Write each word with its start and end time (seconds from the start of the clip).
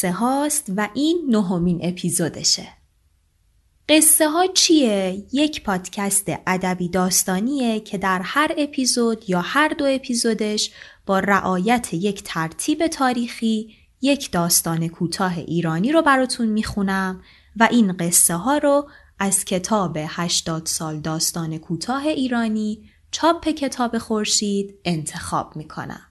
قصه 0.00 0.12
هاست 0.12 0.72
و 0.76 0.88
این 0.94 1.26
نهمین 1.28 1.80
اپیزودشه. 1.82 2.68
قصه 3.88 4.28
ها 4.28 4.46
چیه؟ 4.46 5.26
یک 5.32 5.62
پادکست 5.62 6.24
ادبی 6.46 6.88
داستانیه 6.88 7.80
که 7.80 7.98
در 7.98 8.20
هر 8.24 8.54
اپیزود 8.58 9.30
یا 9.30 9.40
هر 9.40 9.68
دو 9.68 9.84
اپیزودش 9.84 10.70
با 11.06 11.18
رعایت 11.18 11.94
یک 11.94 12.22
ترتیب 12.22 12.86
تاریخی 12.86 13.74
یک 14.00 14.32
داستان 14.32 14.88
کوتاه 14.88 15.38
ایرانی 15.38 15.92
رو 15.92 16.02
براتون 16.02 16.48
می‌خونم 16.48 17.22
و 17.56 17.68
این 17.70 17.92
قصه 17.92 18.34
ها 18.34 18.58
رو 18.58 18.88
از 19.18 19.44
کتاب 19.44 19.98
80 20.08 20.66
سال 20.66 21.00
داستان 21.00 21.58
کوتاه 21.58 22.06
ایرانی 22.06 22.90
چاپ 23.10 23.48
کتاب 23.48 23.98
خورشید 23.98 24.74
انتخاب 24.84 25.56
می‌کنم. 25.56 26.09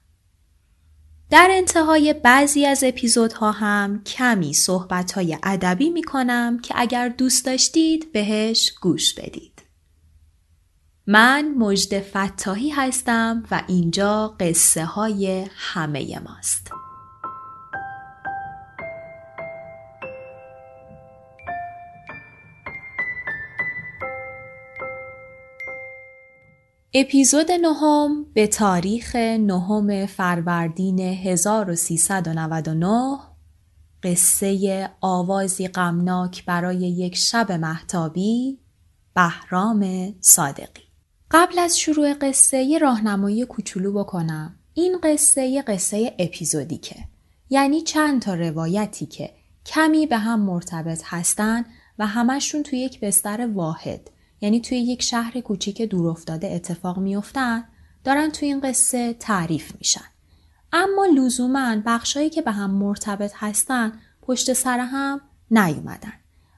در 1.30 1.48
انتهای 1.52 2.14
بعضی 2.14 2.66
از 2.66 2.84
اپیزودها 2.84 3.52
هم 3.52 4.04
کمی 4.04 4.54
صحبتهای 4.54 5.38
ادبی 5.44 5.90
می 5.90 6.04
کنم 6.04 6.60
که 6.60 6.74
اگر 6.78 7.10
دوست 7.10 7.46
داشتید 7.46 8.12
بهش 8.12 8.72
گوش 8.82 9.14
بدید. 9.14 9.62
من 11.08 11.54
مجد 11.58 12.00
فتاحی 12.00 12.70
هستم 12.70 13.44
و 13.52 13.64
اینجا 13.68 14.36
قصه 14.40 14.86
های 14.86 15.48
همه 15.56 16.20
ماست. 16.20 16.72
اپیزود 26.94 27.52
نهم 27.52 28.26
به 28.34 28.48
تاریخ 28.48 29.16
نهم 29.16 30.06
فروردین 30.06 31.00
1399 31.00 33.18
قصه 34.04 34.90
آوازی 35.02 35.68
غمناک 35.68 36.46
برای 36.46 36.78
یک 36.78 37.16
شب 37.16 37.52
محتابی 37.52 38.60
بهرام 39.16 40.14
صادقی. 40.22 40.84
قبل 41.32 41.60
از 41.60 41.80
شروع 41.80 42.14
قصه 42.14 42.58
یه 42.58 42.78
راهنمایی 42.78 43.46
کوچولو 43.46 43.94
بکنم. 43.94 44.56
این 44.74 44.98
قصه 45.04 45.46
یه 45.46 45.62
قصه 45.62 46.16
اپیزودیکه. 46.20 46.96
یعنی 47.50 47.82
چند 47.82 48.22
تا 48.22 48.34
روایتی 48.34 49.06
که 49.06 49.30
کمی 49.66 50.06
به 50.06 50.18
هم 50.18 50.40
مرتبط 50.40 51.02
هستن 51.06 51.66
و 52.00 52.08
همشون 52.08 52.64
توی 52.64 52.80
یک 52.80 53.00
بستر 53.00 53.50
واحد. 53.54 54.10
یعنی 54.42 54.62
توی 54.62 54.78
یک 54.78 55.02
شهر 55.02 55.42
کوچیک 55.42 55.82
دورافتاده 55.82 56.48
اتفاق 56.48 57.00
میافتن 57.00 57.64
دارن 58.04 58.32
توی 58.32 58.48
این 58.48 58.60
قصه 58.60 59.14
تعریف 59.14 59.76
میشن. 59.78 60.06
اما 60.74 61.06
لزوما 61.06 61.76
بخشایی 61.86 62.30
که 62.30 62.42
به 62.42 62.52
هم 62.52 62.72
مرتبط 62.72 63.32
هستن 63.36 63.94
پشت 64.22 64.54
سر 64.54 64.80
هم 64.80 65.22
نیومدن. 65.52 66.14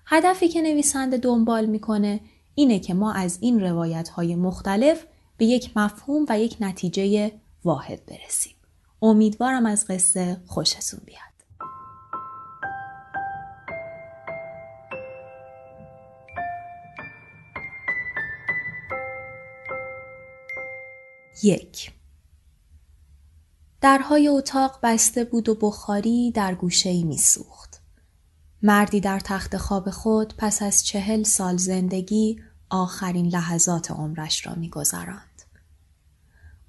هدفی 0.05 0.47
که 0.47 0.61
نویسنده 0.61 1.17
دنبال 1.17 1.65
می‌کنه 1.65 2.19
اینه 2.55 2.79
که 2.79 2.93
ما 2.93 3.13
از 3.13 3.37
این 3.41 3.59
روایت 3.59 4.09
های 4.09 4.35
مختلف 4.35 5.05
به 5.37 5.45
یک 5.45 5.77
مفهوم 5.77 6.25
و 6.29 6.39
یک 6.39 6.57
نتیجه 6.59 7.31
واحد 7.63 8.05
برسیم. 8.05 8.55
امیدوارم 9.01 9.65
از 9.65 9.87
قصه 9.87 10.41
خوشتون 10.47 10.99
بیاد. 11.05 11.30
یک 21.43 21.91
درهای 23.81 24.27
اتاق 24.27 24.79
بسته 24.83 25.23
بود 25.23 25.49
و 25.49 25.55
بخاری 25.55 26.31
در 26.31 26.55
گوشه 26.55 26.89
ای 26.89 27.03
می 27.03 27.17
سوخت. 27.17 27.81
مردی 28.61 28.99
در 28.99 29.19
تخت 29.19 29.57
خواب 29.57 29.89
خود 29.89 30.33
پس 30.37 30.61
از 30.61 30.85
چهل 30.85 31.23
سال 31.23 31.57
زندگی 31.57 32.41
آخرین 32.69 33.27
لحظات 33.27 33.91
عمرش 33.91 34.47
را 34.47 34.55
می 34.55 34.69
گذراند. 34.69 35.41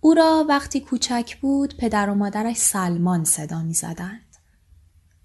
او 0.00 0.15
را 0.15 0.47
وقتی 0.49 0.81
کوچک 0.81 1.41
بود 1.41 1.77
پدر 1.77 2.11
و 2.11 2.15
مادرش 2.15 2.56
سلمان 2.56 3.25
صدا 3.25 3.62
می 3.62 3.75
زدند. 3.75 4.37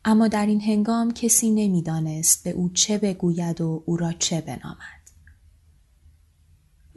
اما 0.06 0.28
در 0.28 0.46
این 0.46 0.62
هنگام 0.62 1.14
کسی 1.14 1.52
نمی‌دانست 1.52 2.44
به 2.44 2.50
او 2.50 2.70
چه 2.70 2.98
بگوید 2.98 3.62
و 3.62 3.84
او 3.86 3.98
را 3.98 4.14
چه 4.14 4.42
بنامد. 4.42 4.97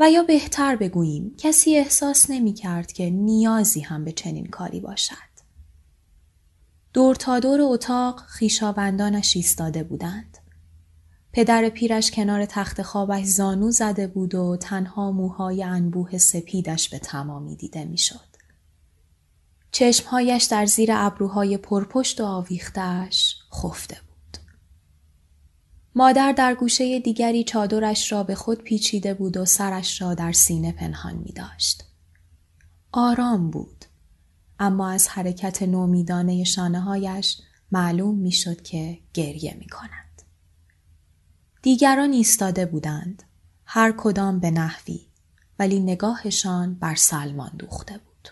و 0.00 0.10
یا 0.10 0.22
بهتر 0.22 0.76
بگوییم 0.76 1.34
کسی 1.38 1.76
احساس 1.76 2.30
نمی 2.30 2.52
کرد 2.52 2.92
که 2.92 3.10
نیازی 3.10 3.80
هم 3.80 4.04
به 4.04 4.12
چنین 4.12 4.46
کاری 4.46 4.80
باشد. 4.80 5.30
دور 6.92 7.14
تا 7.14 7.40
دور 7.40 7.60
اتاق 7.62 8.20
خیشابندانش 8.20 9.36
ایستاده 9.36 9.84
بودند. 9.84 10.38
پدر 11.32 11.68
پیرش 11.68 12.10
کنار 12.10 12.46
تخت 12.46 12.82
خوابش 12.82 13.24
زانو 13.24 13.70
زده 13.70 14.06
بود 14.06 14.34
و 14.34 14.56
تنها 14.56 15.12
موهای 15.12 15.62
انبوه 15.62 16.18
سپیدش 16.18 16.88
به 16.88 16.98
تمامی 16.98 17.56
دیده 17.56 17.84
می‌شد. 17.84 18.30
چشمهایش 19.72 20.44
در 20.44 20.66
زیر 20.66 20.90
ابروهای 20.92 21.56
پرپشت 21.56 22.20
و 22.20 22.24
آویختش 22.24 23.36
خفته 23.54 23.94
بود. 23.94 24.09
مادر 25.94 26.32
در 26.32 26.54
گوشه 26.54 27.00
دیگری 27.00 27.44
چادرش 27.44 28.12
را 28.12 28.22
به 28.22 28.34
خود 28.34 28.62
پیچیده 28.62 29.14
بود 29.14 29.36
و 29.36 29.44
سرش 29.44 30.02
را 30.02 30.14
در 30.14 30.32
سینه 30.32 30.72
پنهان 30.72 31.14
می 31.14 31.32
داشت. 31.32 31.84
آرام 32.92 33.50
بود. 33.50 33.84
اما 34.58 34.90
از 34.90 35.08
حرکت 35.08 35.62
نومیدانه 35.62 36.44
شانه 36.44 36.80
هایش 36.80 37.40
معلوم 37.72 38.18
می 38.18 38.32
شد 38.32 38.62
که 38.62 38.98
گریه 39.14 39.56
می 39.58 39.68
کند. 39.68 40.22
دیگران 41.62 42.12
ایستاده 42.12 42.66
بودند. 42.66 43.22
هر 43.64 43.94
کدام 43.96 44.40
به 44.40 44.50
نحوی 44.50 45.00
ولی 45.58 45.80
نگاهشان 45.80 46.74
بر 46.74 46.94
سلمان 46.94 47.50
دوخته 47.58 47.98
بود. 47.98 48.28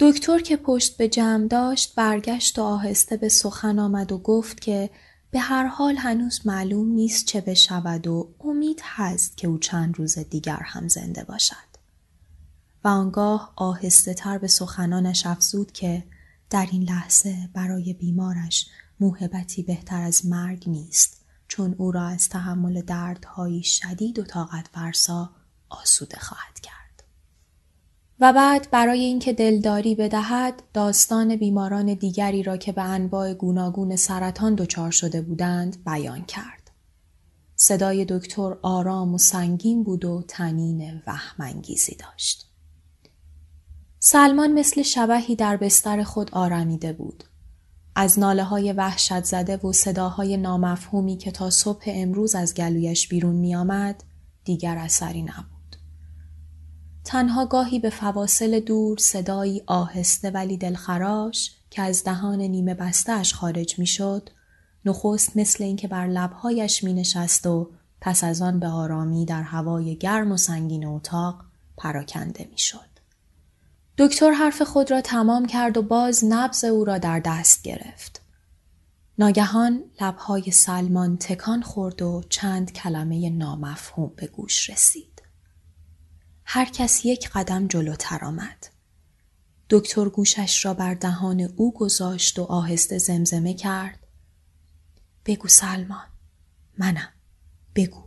دکتر 0.00 0.38
که 0.38 0.56
پشت 0.56 0.96
به 0.96 1.08
جمع 1.08 1.48
داشت 1.48 1.94
برگشت 1.94 2.58
و 2.58 2.62
آهسته 2.62 3.16
به 3.16 3.28
سخن 3.28 3.78
آمد 3.78 4.12
و 4.12 4.18
گفت 4.18 4.60
که 4.60 4.90
به 5.34 5.40
هر 5.40 5.66
حال 5.66 5.96
هنوز 5.96 6.46
معلوم 6.46 6.88
نیست 6.88 7.26
چه 7.26 7.40
بشود 7.40 8.06
و 8.06 8.34
امید 8.40 8.80
هست 8.82 9.36
که 9.36 9.48
او 9.48 9.58
چند 9.58 9.98
روز 9.98 10.18
دیگر 10.18 10.60
هم 10.62 10.88
زنده 10.88 11.24
باشد. 11.24 11.56
و 12.84 12.88
آنگاه 12.88 13.52
آهسته 13.56 14.14
تر 14.14 14.38
به 14.38 14.48
سخنانش 14.48 15.26
افزود 15.26 15.72
که 15.72 16.04
در 16.50 16.68
این 16.72 16.82
لحظه 16.82 17.48
برای 17.54 17.92
بیمارش 17.92 18.66
موهبتی 19.00 19.62
بهتر 19.62 20.02
از 20.02 20.26
مرگ 20.26 20.64
نیست 20.66 21.24
چون 21.48 21.74
او 21.78 21.92
را 21.92 22.06
از 22.06 22.28
تحمل 22.28 22.82
دردهایی 22.82 23.62
شدید 23.62 24.18
و 24.18 24.24
طاقت 24.24 24.68
فرسا 24.72 25.30
آسوده 25.68 26.18
خواهد 26.18 26.60
کرد. 26.60 26.83
و 28.20 28.32
بعد 28.32 28.68
برای 28.70 29.00
اینکه 29.00 29.32
دلداری 29.32 29.94
بدهد 29.94 30.62
داستان 30.72 31.36
بیماران 31.36 31.94
دیگری 31.94 32.42
را 32.42 32.56
که 32.56 32.72
به 32.72 32.82
انواع 32.82 33.34
گوناگون 33.34 33.96
سرطان 33.96 34.54
دچار 34.54 34.90
شده 34.90 35.20
بودند 35.20 35.84
بیان 35.84 36.24
کرد. 36.24 36.70
صدای 37.56 38.04
دکتر 38.08 38.56
آرام 38.62 39.14
و 39.14 39.18
سنگین 39.18 39.82
بود 39.82 40.04
و 40.04 40.22
تنین 40.28 41.02
وهمانگیزی 41.06 41.96
داشت. 41.96 42.50
سلمان 43.98 44.52
مثل 44.52 44.82
شبهی 44.82 45.36
در 45.36 45.56
بستر 45.56 46.02
خود 46.02 46.30
آرمیده 46.30 46.92
بود. 46.92 47.24
از 47.96 48.18
ناله 48.18 48.44
های 48.44 48.72
وحشت 48.72 49.24
زده 49.24 49.56
و 49.56 49.72
صداهای 49.72 50.36
نامفهومی 50.36 51.16
که 51.16 51.30
تا 51.30 51.50
صبح 51.50 51.84
امروز 51.86 52.34
از 52.34 52.54
گلویش 52.54 53.08
بیرون 53.08 53.36
می 53.36 53.54
آمد 53.54 54.04
دیگر 54.44 54.76
اثری 54.76 55.22
نبود. 55.22 55.53
تنها 57.04 57.46
گاهی 57.46 57.78
به 57.78 57.90
فواصل 57.90 58.60
دور 58.60 58.98
صدایی 58.98 59.62
آهسته 59.66 60.30
ولی 60.30 60.56
دلخراش 60.56 61.54
که 61.70 61.82
از 61.82 62.04
دهان 62.04 62.40
نیمه 62.40 62.74
بستهش 62.74 63.34
خارج 63.34 63.78
می‌شد 63.78 64.30
نخست 64.84 65.36
مثل 65.36 65.64
اینکه 65.64 65.88
بر 65.88 66.06
لبهایش 66.06 66.84
می 66.84 66.92
نشست 66.92 67.46
و 67.46 67.70
پس 68.00 68.24
از 68.24 68.42
آن 68.42 68.60
به 68.60 68.68
آرامی 68.68 69.24
در 69.26 69.42
هوای 69.42 69.96
گرم 69.96 70.32
و 70.32 70.36
سنگین 70.36 70.86
اتاق 70.86 71.44
پراکنده 71.76 72.48
می‌شد. 72.50 72.94
دکتر 73.98 74.30
حرف 74.30 74.62
خود 74.62 74.90
را 74.90 75.00
تمام 75.00 75.46
کرد 75.46 75.76
و 75.76 75.82
باز 75.82 76.24
نبز 76.24 76.64
او 76.64 76.84
را 76.84 76.98
در 76.98 77.20
دست 77.20 77.62
گرفت. 77.62 78.20
ناگهان 79.18 79.84
لبهای 80.00 80.50
سلمان 80.50 81.16
تکان 81.16 81.62
خورد 81.62 82.02
و 82.02 82.22
چند 82.28 82.72
کلمه 82.72 83.30
نامفهوم 83.30 84.12
به 84.16 84.26
گوش 84.26 84.70
رسید. 84.70 85.13
هر 86.44 86.64
کس 86.64 87.04
یک 87.04 87.28
قدم 87.28 87.66
جلوتر 87.66 88.24
آمد. 88.24 88.66
دکتر 89.70 90.08
گوشش 90.08 90.64
را 90.64 90.74
بر 90.74 90.94
دهان 90.94 91.40
او 91.40 91.74
گذاشت 91.74 92.38
و 92.38 92.42
آهسته 92.42 92.98
زمزمه 92.98 93.54
کرد. 93.54 94.06
بگو 95.26 95.48
سلمان. 95.48 96.06
منم. 96.78 97.08
بگو. 97.74 98.04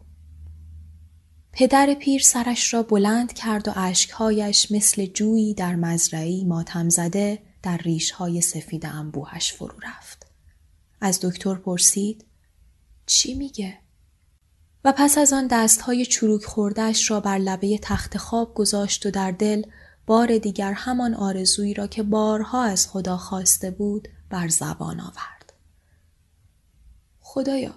پدر 1.52 1.94
پیر 1.94 2.22
سرش 2.22 2.74
را 2.74 2.84
بلند 2.84 3.34
کرد 3.34 3.68
و 3.68 3.72
اشکهایش 3.76 4.72
مثل 4.72 5.06
جویی 5.06 5.54
در 5.54 5.76
مزرعی 5.76 6.44
ماتم 6.44 6.90
زده 6.90 7.44
در 7.64 7.78
ریشهای 7.78 8.42
سفید 8.42 8.86
انبوهش 8.86 9.54
فرو 9.54 9.80
رفت. 9.80 10.28
از 11.02 11.20
دکتر 11.22 11.56
پرسید 11.56 12.26
چی 13.06 13.34
میگه؟ 13.34 13.80
و 14.84 14.94
پس 14.98 15.18
از 15.18 15.34
آن 15.34 15.48
دستهای 15.48 16.06
چروک 16.06 16.46
خوردهش 16.46 17.12
را 17.12 17.20
بر 17.20 17.38
لبه 17.38 17.78
تخت 17.78 18.18
خواب 18.18 18.54
گذاشت 18.54 19.06
و 19.06 19.12
در 19.12 19.32
دل 19.32 19.64
بار 20.06 20.38
دیگر 20.38 20.74
همان 20.74 21.14
آرزویی 21.14 21.74
را 21.74 21.88
که 21.88 22.04
بارها 22.04 22.64
از 22.64 22.88
خدا 22.88 23.18
خواسته 23.18 23.72
بود 23.72 24.08
بر 24.30 24.48
زبان 24.48 25.00
آورد. 25.00 25.54
خدایا 27.20 27.76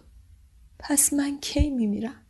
پس 0.78 1.12
من 1.12 1.40
کی 1.40 1.70
میمیرم؟ 1.70 2.26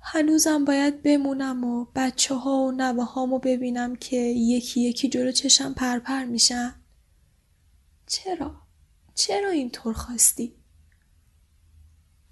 هنوزم 0.00 0.64
باید 0.64 1.02
بمونم 1.02 1.64
و 1.64 1.86
بچه 1.94 2.34
ها 2.34 2.56
و 2.56 2.72
نوه 2.72 3.04
هامو 3.04 3.38
ببینم 3.38 3.96
که 3.96 4.16
یکی 4.16 4.80
یکی 4.80 5.08
جلو 5.08 5.32
چشم 5.32 5.74
پرپر 5.74 6.24
میشن؟ 6.24 6.74
چرا؟ 8.06 8.54
چرا 9.14 9.50
اینطور 9.50 9.94
خواستی؟ 9.94 10.56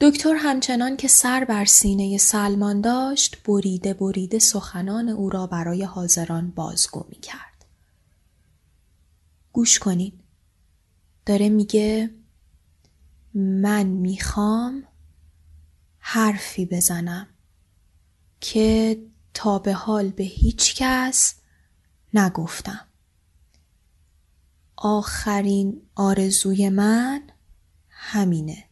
دکتر 0.03 0.35
همچنان 0.35 0.97
که 0.97 1.09
سر 1.09 1.45
بر 1.45 1.65
سینه 1.65 2.19
سلمان 2.19 2.81
داشت 2.81 3.43
بریده 3.43 3.95
بریده 3.95 4.39
سخنان 4.39 5.09
او 5.09 5.31
را 5.31 5.47
برای 5.47 5.85
حاضران 5.85 6.51
بازگو 6.51 7.07
می 7.09 7.21
کرد. 7.21 7.67
گوش 9.53 9.79
کنین. 9.79 10.13
داره 11.27 11.49
میگه 11.49 12.11
من 13.35 13.87
می‌خوام 13.87 14.85
حرفی 15.99 16.67
بزنم 16.67 17.27
که 18.41 19.03
تا 19.35 19.59
به 19.59 19.73
حال 19.73 20.11
به 20.11 20.25
هیچ 20.25 20.75
کس 20.77 21.35
نگفتم. 22.15 22.87
آخرین 24.77 25.83
آرزوی 25.95 26.69
من 26.69 27.23
همینه 27.89 28.65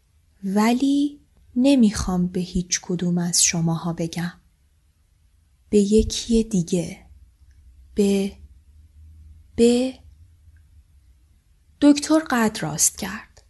ولی 0.44 1.19
نمی‌خوام 1.56 2.26
به 2.26 2.40
هیچ 2.40 2.80
کدوم 2.82 3.18
از 3.18 3.44
شماها 3.44 3.92
بگم. 3.92 4.32
به 5.70 5.78
یکی 5.78 6.44
دیگه. 6.44 7.06
به 7.94 8.32
به 9.56 9.94
دکتر 11.80 12.18
قد 12.30 12.58
راست 12.60 12.98
کرد. 12.98 13.42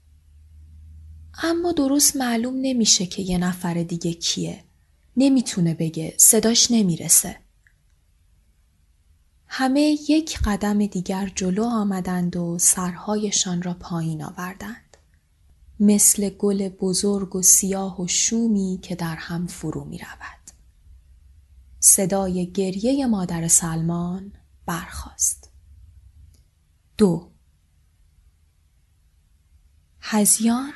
اما 1.43 1.73
درست 1.73 2.17
معلوم 2.17 2.55
نمیشه 2.63 3.07
که 3.07 3.23
یه 3.23 3.39
نفر 3.39 3.75
دیگه 3.75 4.13
کیه. 4.13 4.65
نمی‌تونه 5.17 5.75
بگه 5.75 6.15
صداش 6.19 6.71
نمی‌رسه. 6.71 7.37
همه 9.47 9.81
یک 10.09 10.39
قدم 10.45 10.87
دیگر 10.87 11.33
جلو 11.35 11.65
آمدند 11.65 12.37
و 12.37 12.59
سرهایشان 12.59 13.63
را 13.63 13.75
پایین 13.75 14.25
آوردند. 14.25 14.90
مثل 15.81 16.31
گل 16.31 16.69
بزرگ 16.69 17.37
و 17.37 17.43
سیاه 17.43 18.01
و 18.03 18.07
شومی 18.07 18.79
که 18.83 18.95
در 18.95 19.17
هم 19.17 19.47
فرو 19.47 19.85
می 19.85 19.99
رود. 19.99 20.51
صدای 21.79 22.53
گریه 22.53 23.07
مادر 23.07 23.49
سلمان 23.49 24.33
برخاست. 24.67 25.51
دو 26.99 27.31
هزیان 30.01 30.73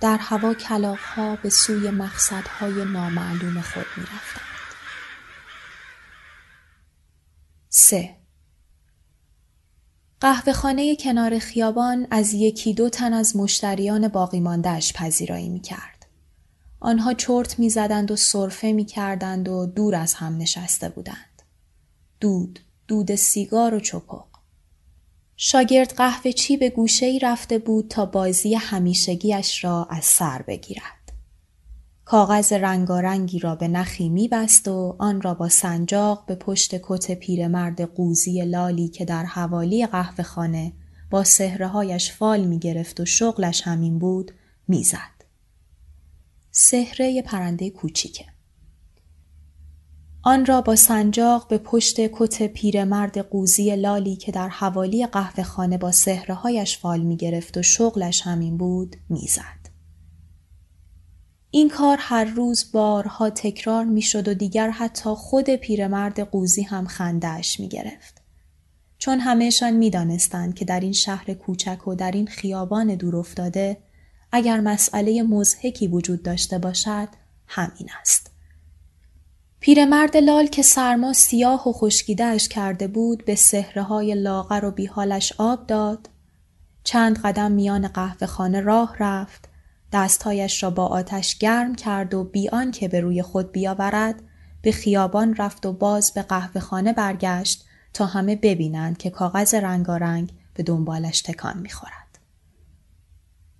در 0.00 0.16
هوا 0.16 0.54
کلاقها 0.54 1.36
به 1.36 1.50
سوی 1.50 1.90
مقصدهای 1.90 2.84
نامعلوم 2.84 3.60
خود 3.60 3.86
می 3.96 4.02
رفتند. 4.02 4.44
سه 7.68 8.23
قهوه 10.24 10.52
خانه 10.52 10.96
کنار 10.96 11.38
خیابان 11.38 12.06
از 12.10 12.32
یکی 12.34 12.74
دو 12.74 12.88
تن 12.88 13.12
از 13.12 13.36
مشتریان 13.36 14.08
باقی 14.08 14.40
ماندهش 14.40 14.92
پذیرایی 14.92 15.48
می 15.48 15.60
کرد. 15.60 16.06
آنها 16.80 17.14
چرت 17.14 17.58
می 17.58 17.70
زدند 17.70 18.10
و 18.10 18.16
صرفه 18.16 18.72
می 18.72 18.84
کردند 18.84 19.48
و 19.48 19.66
دور 19.66 19.94
از 19.94 20.14
هم 20.14 20.36
نشسته 20.36 20.88
بودند. 20.88 21.42
دود، 22.20 22.60
دود 22.88 23.14
سیگار 23.14 23.74
و 23.74 23.80
چپق. 23.80 24.24
شاگرد 25.36 25.94
قهوه 25.94 26.32
چی 26.32 26.56
به 26.56 26.70
گوشه 26.70 27.06
ای 27.06 27.18
رفته 27.18 27.58
بود 27.58 27.88
تا 27.88 28.06
بازی 28.06 28.54
همیشگیش 28.54 29.64
را 29.64 29.86
از 29.90 30.04
سر 30.04 30.42
بگیرد. 30.42 31.03
کاغذ 32.04 32.52
رنگارنگی 32.52 33.38
را 33.38 33.54
به 33.54 33.68
نخی 33.68 34.08
میبست 34.08 34.68
و 34.68 34.96
آن 34.98 35.20
را 35.20 35.34
با 35.34 35.48
سنجاق 35.48 36.26
به 36.26 36.34
پشت 36.34 36.74
کت 36.82 37.10
پیرمرد 37.10 37.80
قوزی 37.80 38.44
لالی 38.44 38.88
که 38.88 39.04
در 39.04 39.24
حوالی 39.24 39.86
قهوه 39.86 40.24
خانه 40.24 40.72
با 41.10 41.24
سهرهایش 41.24 42.12
فال 42.12 42.44
می 42.44 42.58
گرفت 42.58 43.00
و 43.00 43.04
شغلش 43.04 43.62
همین 43.62 43.98
بود 43.98 44.32
می‌زد. 44.68 45.24
سهره 46.50 47.22
پرنده 47.22 47.70
کوچیکه. 47.70 48.24
آن 50.22 50.46
را 50.46 50.60
با 50.60 50.76
سنجاق 50.76 51.48
به 51.48 51.58
پشت 51.58 51.96
کت 52.00 52.42
پیرمرد 52.42 53.18
قوزی 53.18 53.76
لالی 53.76 54.16
که 54.16 54.32
در 54.32 54.48
حوالی 54.48 55.06
قهوه 55.06 55.44
خانه 55.44 55.78
با 55.78 55.92
سهرهایش 55.92 56.78
فال 56.78 57.00
می 57.00 57.16
گرفت 57.16 57.56
و 57.56 57.62
شغلش 57.62 58.22
همین 58.22 58.56
بود 58.56 58.96
می‌زد. 59.08 59.63
این 61.54 61.68
کار 61.68 61.98
هر 62.00 62.24
روز 62.24 62.72
بارها 62.72 63.30
تکرار 63.30 63.84
می 63.84 64.02
شد 64.02 64.28
و 64.28 64.34
دیگر 64.34 64.70
حتی 64.70 65.10
خود 65.10 65.50
پیرمرد 65.50 66.20
قوزی 66.20 66.62
هم 66.62 66.86
خندهش 66.86 67.60
می 67.60 67.68
گرفت. 67.68 68.22
چون 68.98 69.20
همهشان 69.20 69.72
می 69.72 69.90
دانستند 69.90 70.54
که 70.54 70.64
در 70.64 70.80
این 70.80 70.92
شهر 70.92 71.34
کوچک 71.34 71.88
و 71.88 71.94
در 71.94 72.10
این 72.10 72.26
خیابان 72.26 72.94
دور 72.94 73.16
افتاده 73.16 73.76
اگر 74.32 74.60
مسئله 74.60 75.22
مزهکی 75.22 75.88
وجود 75.88 76.22
داشته 76.22 76.58
باشد 76.58 77.08
همین 77.46 77.88
است. 78.00 78.30
پیرمرد 79.60 80.16
لال 80.16 80.46
که 80.46 80.62
سرما 80.62 81.12
سیاه 81.12 81.68
و 81.68 81.72
خشکیدهش 81.72 82.48
کرده 82.48 82.88
بود 82.88 83.24
به 83.24 83.34
سهره 83.34 83.82
های 83.82 84.14
لاغر 84.14 84.64
و 84.64 84.70
بیحالش 84.70 85.32
آب 85.38 85.66
داد 85.66 86.10
چند 86.84 87.18
قدم 87.18 87.52
میان 87.52 87.88
قهوه 87.88 88.26
خانه 88.26 88.60
راه 88.60 88.96
رفت 89.00 89.53
دستهایش 89.94 90.62
را 90.62 90.70
با 90.70 90.86
آتش 90.86 91.38
گرم 91.38 91.74
کرد 91.74 92.14
و 92.14 92.24
بیان 92.24 92.70
که 92.70 92.88
به 92.88 93.00
روی 93.00 93.22
خود 93.22 93.52
بیاورد 93.52 94.22
به 94.62 94.72
خیابان 94.72 95.34
رفت 95.34 95.66
و 95.66 95.72
باز 95.72 96.12
به 96.12 96.22
قهوه 96.22 96.60
خانه 96.60 96.92
برگشت 96.92 97.64
تا 97.92 98.06
همه 98.06 98.36
ببینند 98.36 98.98
که 98.98 99.10
کاغذ 99.10 99.54
رنگارنگ 99.54 100.32
به 100.54 100.62
دنبالش 100.62 101.20
تکان 101.22 101.58
می‌خورد. 101.58 102.18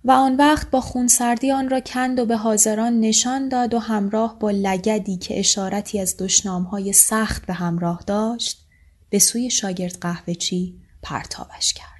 و 0.03 0.11
آن 0.11 0.35
وقت 0.35 0.69
با 0.69 0.81
خونسردی 0.81 1.51
آن 1.51 1.69
را 1.69 1.79
کند 1.79 2.19
و 2.19 2.25
به 2.25 2.37
حاضران 2.37 2.99
نشان 2.99 3.49
داد 3.49 3.73
و 3.73 3.79
همراه 3.79 4.39
با 4.39 4.51
لگدی 4.51 5.17
که 5.17 5.39
اشارتی 5.39 5.99
از 5.99 6.15
دشنامهای 6.19 6.93
سخت 6.93 7.45
به 7.45 7.53
همراه 7.53 8.03
داشت 8.07 8.65
به 9.09 9.19
سوی 9.19 9.49
شاگرد 9.49 9.97
قهوه 10.01 10.33
چی 10.33 10.81
پرتابش 11.01 11.73
کرد. 11.73 11.94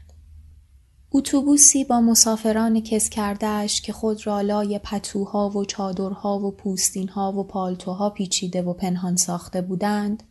اتوبوسی 1.18 1.84
با 1.84 2.02
مسافران 2.02 2.82
کس 2.82 3.10
کردهش 3.10 3.82
که 3.82 3.94
خود 3.94 4.28
را 4.28 4.42
لای 4.42 4.80
پتوها 4.84 5.50
و 5.50 5.66
چادرها 5.66 6.40
و 6.40 6.52
پوستینها 6.52 7.32
و 7.32 7.44
پالتوها 7.44 8.10
پیچیده 8.10 8.62
و 8.62 8.74
پنهان 8.74 9.16
ساخته 9.16 9.62
بودند 9.62 10.24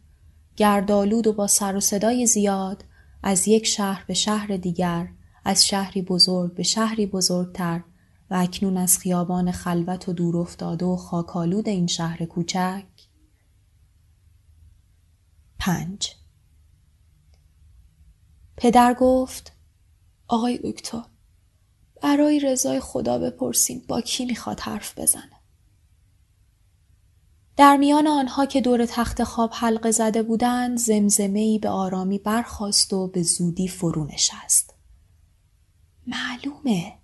گردالود 0.57 1.27
و 1.27 1.33
با 1.33 1.47
سر 1.47 1.77
و 1.77 1.81
صدای 1.81 2.27
زیاد 2.27 2.85
از 3.23 3.49
یک 3.49 3.67
شهر 3.67 4.05
به 4.07 4.15
شهر 4.15 4.57
دیگر 4.57 5.09
از 5.45 5.67
شهری 5.67 6.03
بزرگ 6.03 6.55
به 6.55 6.63
شهری 6.63 7.07
بزرگتر 7.07 7.83
و 8.31 8.35
اکنون 8.35 8.77
از 8.77 8.99
خیابان 8.99 9.53
خلوت 9.53 10.09
و 10.09 10.13
دور 10.13 10.37
افتاده 10.37 10.85
و 10.87 10.97
خاکالود 10.97 11.69
این 11.69 11.87
شهر 11.87 12.25
کوچک. 12.25 12.85
پنج. 15.59 16.11
پدر 18.57 18.95
گفت 18.95 19.54
آقای 20.35 20.59
دکتر 20.59 21.03
برای 22.03 22.41
رضای 22.41 22.81
خدا 22.81 23.19
بپرسیم 23.19 23.85
با 23.89 24.01
کی 24.01 24.25
می‌خواد 24.25 24.61
حرف 24.61 24.99
بزنه. 24.99 25.41
در 27.57 27.77
میان 27.77 28.07
آنها 28.07 28.47
که 28.47 28.61
دور 28.61 28.87
تخت 28.87 29.25
خواب 29.25 29.51
حلقه 29.55 29.91
زده 29.91 30.23
بودند 30.23 30.79
زمزمه 30.79 31.59
به 31.59 31.69
آرامی 31.69 32.19
برخاست 32.19 32.93
و 32.93 33.09
به 33.09 33.23
زودی 33.23 33.69
فرو 33.69 34.05
نشست. 34.07 34.75
معلومه 36.07 36.99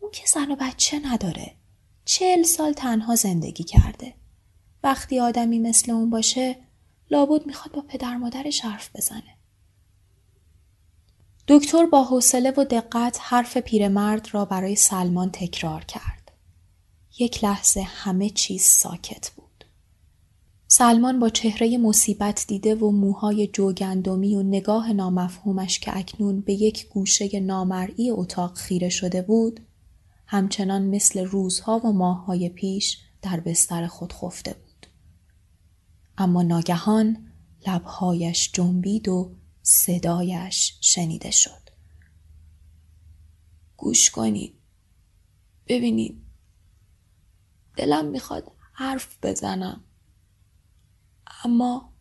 اون 0.00 0.10
که 0.10 0.26
زن 0.26 0.50
و 0.50 0.56
بچه 0.60 0.98
نداره. 0.98 1.56
چهل 2.04 2.42
سال 2.42 2.72
تنها 2.72 3.14
زندگی 3.14 3.64
کرده. 3.64 4.14
وقتی 4.82 5.20
آدمی 5.20 5.58
مثل 5.58 5.92
اون 5.92 6.10
باشه 6.10 6.56
لابد 7.10 7.46
می‌خواد 7.46 7.74
با 7.74 7.80
پدر 7.80 8.16
مادرش 8.16 8.60
حرف 8.60 8.96
بزنه. 8.96 9.37
دکتر 11.50 11.86
با 11.86 12.04
حوصله 12.04 12.50
و 12.50 12.64
دقت 12.64 13.18
حرف 13.22 13.56
پیرمرد 13.56 14.28
را 14.32 14.44
برای 14.44 14.76
سلمان 14.76 15.30
تکرار 15.32 15.84
کرد. 15.84 16.32
یک 17.18 17.44
لحظه 17.44 17.82
همه 17.82 18.30
چیز 18.30 18.62
ساکت 18.62 19.30
بود. 19.30 19.64
سلمان 20.66 21.18
با 21.18 21.28
چهره 21.28 21.78
مصیبت 21.78 22.44
دیده 22.48 22.74
و 22.74 22.90
موهای 22.90 23.46
جوگندمی 23.46 24.36
و 24.36 24.42
نگاه 24.42 24.92
نامفهومش 24.92 25.78
که 25.78 25.96
اکنون 25.96 26.40
به 26.40 26.52
یک 26.52 26.88
گوشه 26.88 27.40
نامرئی 27.40 28.10
اتاق 28.10 28.54
خیره 28.54 28.88
شده 28.88 29.22
بود، 29.22 29.60
همچنان 30.26 30.82
مثل 30.82 31.24
روزها 31.24 31.78
و 31.78 31.92
ماههای 31.92 32.48
پیش 32.48 32.98
در 33.22 33.40
بستر 33.40 33.86
خود 33.86 34.12
خفته 34.12 34.52
بود. 34.52 34.86
اما 36.18 36.42
ناگهان 36.42 37.16
لبهایش 37.66 38.52
جنبید 38.52 39.08
و 39.08 39.30
صدایش 39.70 40.78
شنیده 40.80 41.30
شد. 41.30 41.70
گوش 43.76 44.10
کنید. 44.10 44.54
ببینید. 45.66 46.22
دلم 47.76 48.04
می‌خواد 48.06 48.52
حرف 48.72 49.18
بزنم. 49.22 49.84
اما 51.44 51.92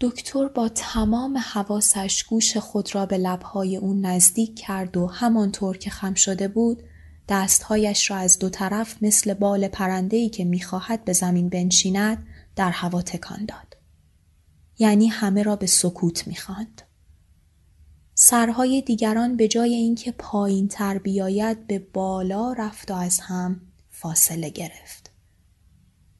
دکتر 0.00 0.48
با 0.48 0.68
تمام 0.68 1.38
حواسش 1.38 2.24
گوش 2.24 2.56
خود 2.56 2.94
را 2.94 3.06
به 3.06 3.18
لبهای 3.18 3.76
او 3.76 3.94
نزدیک 3.94 4.58
کرد 4.58 4.96
و 4.96 5.06
همانطور 5.06 5.78
که 5.78 5.90
خم 5.90 6.14
شده 6.14 6.48
بود 6.48 6.82
دستهایش 7.28 8.10
را 8.10 8.16
از 8.16 8.38
دو 8.38 8.48
طرف 8.48 9.02
مثل 9.02 9.34
بال 9.34 9.68
پرندهی 9.68 10.28
که 10.28 10.44
می‌خواهد 10.44 11.04
به 11.04 11.12
زمین 11.12 11.48
بنشیند 11.48 12.26
در 12.56 12.70
هوا 12.70 13.02
تکان 13.02 13.44
داد. 13.44 13.65
یعنی 14.78 15.06
همه 15.06 15.42
را 15.42 15.56
به 15.56 15.66
سکوت 15.66 16.26
می‌خواند. 16.26 16.82
سرهای 18.14 18.82
دیگران 18.82 19.36
به 19.36 19.48
جای 19.48 19.74
اینکه 19.74 20.12
پایین 20.12 20.68
تر 20.68 20.98
بیاید 20.98 21.66
به 21.66 21.78
بالا 21.78 22.52
رفت 22.52 22.90
و 22.90 22.94
از 22.94 23.20
هم 23.20 23.60
فاصله 23.90 24.50
گرفت. 24.50 25.10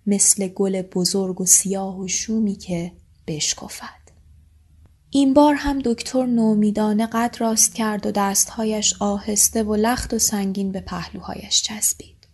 مثل 0.06 0.48
گل 0.48 0.82
بزرگ 0.82 1.40
و 1.40 1.46
سیاه 1.46 2.00
و 2.00 2.08
شومی 2.08 2.54
که 2.54 2.92
بشکفد. 3.26 4.06
این 5.10 5.34
بار 5.34 5.54
هم 5.54 5.78
دکتر 5.78 6.26
نومیدانه 6.26 7.06
قد 7.06 7.36
راست 7.38 7.74
کرد 7.74 8.06
و 8.06 8.10
دستهایش 8.10 8.94
آهسته 9.00 9.62
و 9.62 9.74
لخت 9.74 10.14
و 10.14 10.18
سنگین 10.18 10.72
به 10.72 10.80
پهلوهایش 10.80 11.62
چسبید. 11.62 12.28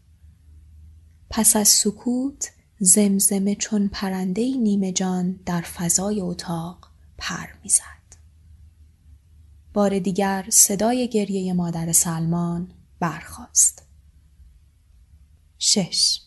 پس 1.30 1.56
از 1.56 1.68
سکوت 1.68 2.50
زمزمه 2.84 3.54
چون 3.54 3.88
پرنده 3.88 4.56
نیمه 4.56 4.92
جان 4.92 5.40
در 5.46 5.60
فضای 5.60 6.20
اتاق 6.20 6.88
پر 7.18 7.46
می‌زد. 7.62 8.16
بار 9.72 9.98
دیگر 9.98 10.46
صدای 10.48 11.08
گریه 11.08 11.52
مادر 11.52 11.92
سلمان 11.92 12.72
برخاست. 13.00 13.82
شش 15.58 16.20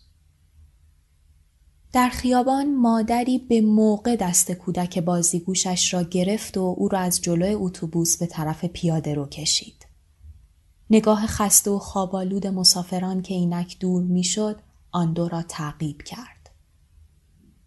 در 1.93 2.09
خیابان 2.09 2.75
مادری 2.75 3.37
به 3.39 3.61
موقع 3.61 4.15
دست 4.15 4.51
کودک 4.51 4.99
بازیگوشش 4.99 5.93
را 5.93 6.03
گرفت 6.03 6.57
و 6.57 6.75
او 6.77 6.87
را 6.87 6.99
از 6.99 7.21
جلوی 7.21 7.53
اتوبوس 7.53 8.17
به 8.17 8.25
طرف 8.25 8.65
پیاده 8.65 9.13
رو 9.13 9.25
کشید. 9.25 9.85
نگاه 10.89 11.27
خسته 11.27 11.71
و 11.71 11.79
خوابالود 11.79 12.47
مسافران 12.47 13.21
که 13.21 13.33
اینک 13.33 13.79
دور 13.79 14.03
می‌شد 14.03 14.61
آن 14.91 15.13
دو 15.13 15.27
را 15.27 15.41
تعقیب 15.41 16.01
کرد. 16.01 16.34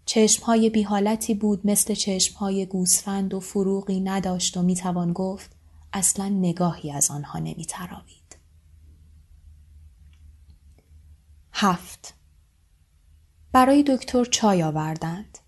چشمهای 0.08 0.70
بیحالتی 0.70 1.34
بود 1.34 1.60
مثل 1.64 1.94
چشمهای 1.94 2.66
گوسفند 2.66 3.34
و 3.34 3.40
فروغی 3.40 4.00
نداشت 4.00 4.56
و 4.56 4.62
می‌توان 4.62 5.12
گفت 5.12 5.50
اصلا 5.92 6.28
نگاهی 6.28 6.92
از 6.92 7.10
آنها 7.10 7.38
نمیتراوید. 7.38 8.36
هفت 11.52 12.14
برای 13.52 13.82
دکتر 13.82 14.24
چای 14.24 14.62
آوردند. 14.62 15.38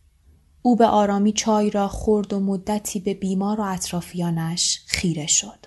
او 0.62 0.76
به 0.76 0.86
آرامی 0.86 1.32
چای 1.32 1.70
را 1.70 1.88
خورد 1.88 2.32
و 2.32 2.40
مدتی 2.40 3.00
به 3.00 3.14
بیمار 3.14 3.60
و 3.60 3.64
اطرافیانش 3.64 4.82
خیره 4.86 5.26
شد. 5.26 5.66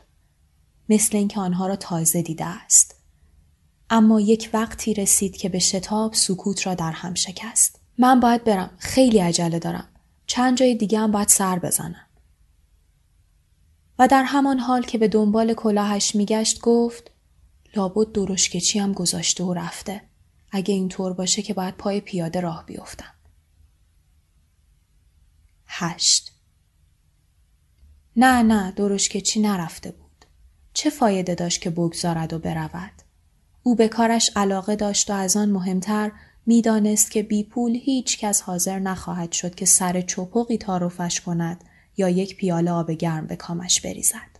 مثل 0.89 1.17
اینکه 1.17 1.39
آنها 1.39 1.67
را 1.67 1.75
تازه 1.75 2.21
دیده 2.21 2.45
است. 2.45 2.95
اما 3.89 4.19
یک 4.19 4.49
وقتی 4.53 4.93
رسید 4.93 5.37
که 5.37 5.49
به 5.49 5.59
شتاب 5.59 6.13
سکوت 6.13 6.67
را 6.67 6.75
در 6.75 6.91
هم 6.91 7.13
شکست. 7.13 7.72
من 7.97 8.19
باید 8.19 8.43
برم. 8.43 8.69
خیلی 8.77 9.19
عجله 9.19 9.59
دارم. 9.59 9.87
چند 10.25 10.57
جای 10.57 10.75
دیگه 10.75 10.99
هم 10.99 11.11
باید 11.11 11.27
سر 11.27 11.59
بزنم. 11.59 12.05
و 13.99 14.07
در 14.07 14.23
همان 14.23 14.59
حال 14.59 14.83
که 14.83 14.97
به 14.97 15.07
دنبال 15.07 15.53
کلاهش 15.53 16.15
میگشت 16.15 16.61
گفت 16.61 17.11
لابد 17.75 18.11
درشکچی 18.11 18.79
هم 18.79 18.93
گذاشته 18.93 19.43
و 19.43 19.53
رفته. 19.53 20.01
اگه 20.51 20.73
اینطور 20.73 21.13
باشه 21.13 21.41
که 21.41 21.53
باید 21.53 21.77
پای 21.77 22.01
پیاده 22.01 22.39
راه 22.39 22.65
بیفتم. 22.65 23.13
هشت 25.67 26.31
نه 28.15 28.41
نه 28.43 28.71
درشکچی 28.71 29.41
نرفته 29.41 29.91
بود. 29.91 30.25
چه 30.73 30.89
فایده 30.89 31.35
داشت 31.35 31.61
که 31.61 31.69
بگذارد 31.69 32.33
و 32.33 32.39
برود؟ 32.39 32.91
او 33.63 33.75
به 33.75 33.87
کارش 33.87 34.31
علاقه 34.35 34.75
داشت 34.75 35.09
و 35.09 35.13
از 35.13 35.37
آن 35.37 35.49
مهمتر 35.49 36.11
می‌دانست 36.45 37.11
که 37.11 37.23
بی 37.23 37.43
پول 37.43 37.75
هیچ 37.75 38.19
کس 38.19 38.41
حاضر 38.41 38.79
نخواهد 38.79 39.31
شد 39.31 39.55
که 39.55 39.65
سر 39.65 40.01
چپقی 40.01 40.57
تعارفش 40.57 41.21
کند 41.21 41.63
یا 41.97 42.09
یک 42.09 42.37
پیاله 42.37 42.71
آب 42.71 42.91
گرم 42.91 43.27
به 43.27 43.35
کامش 43.35 43.81
بریزد. 43.81 44.39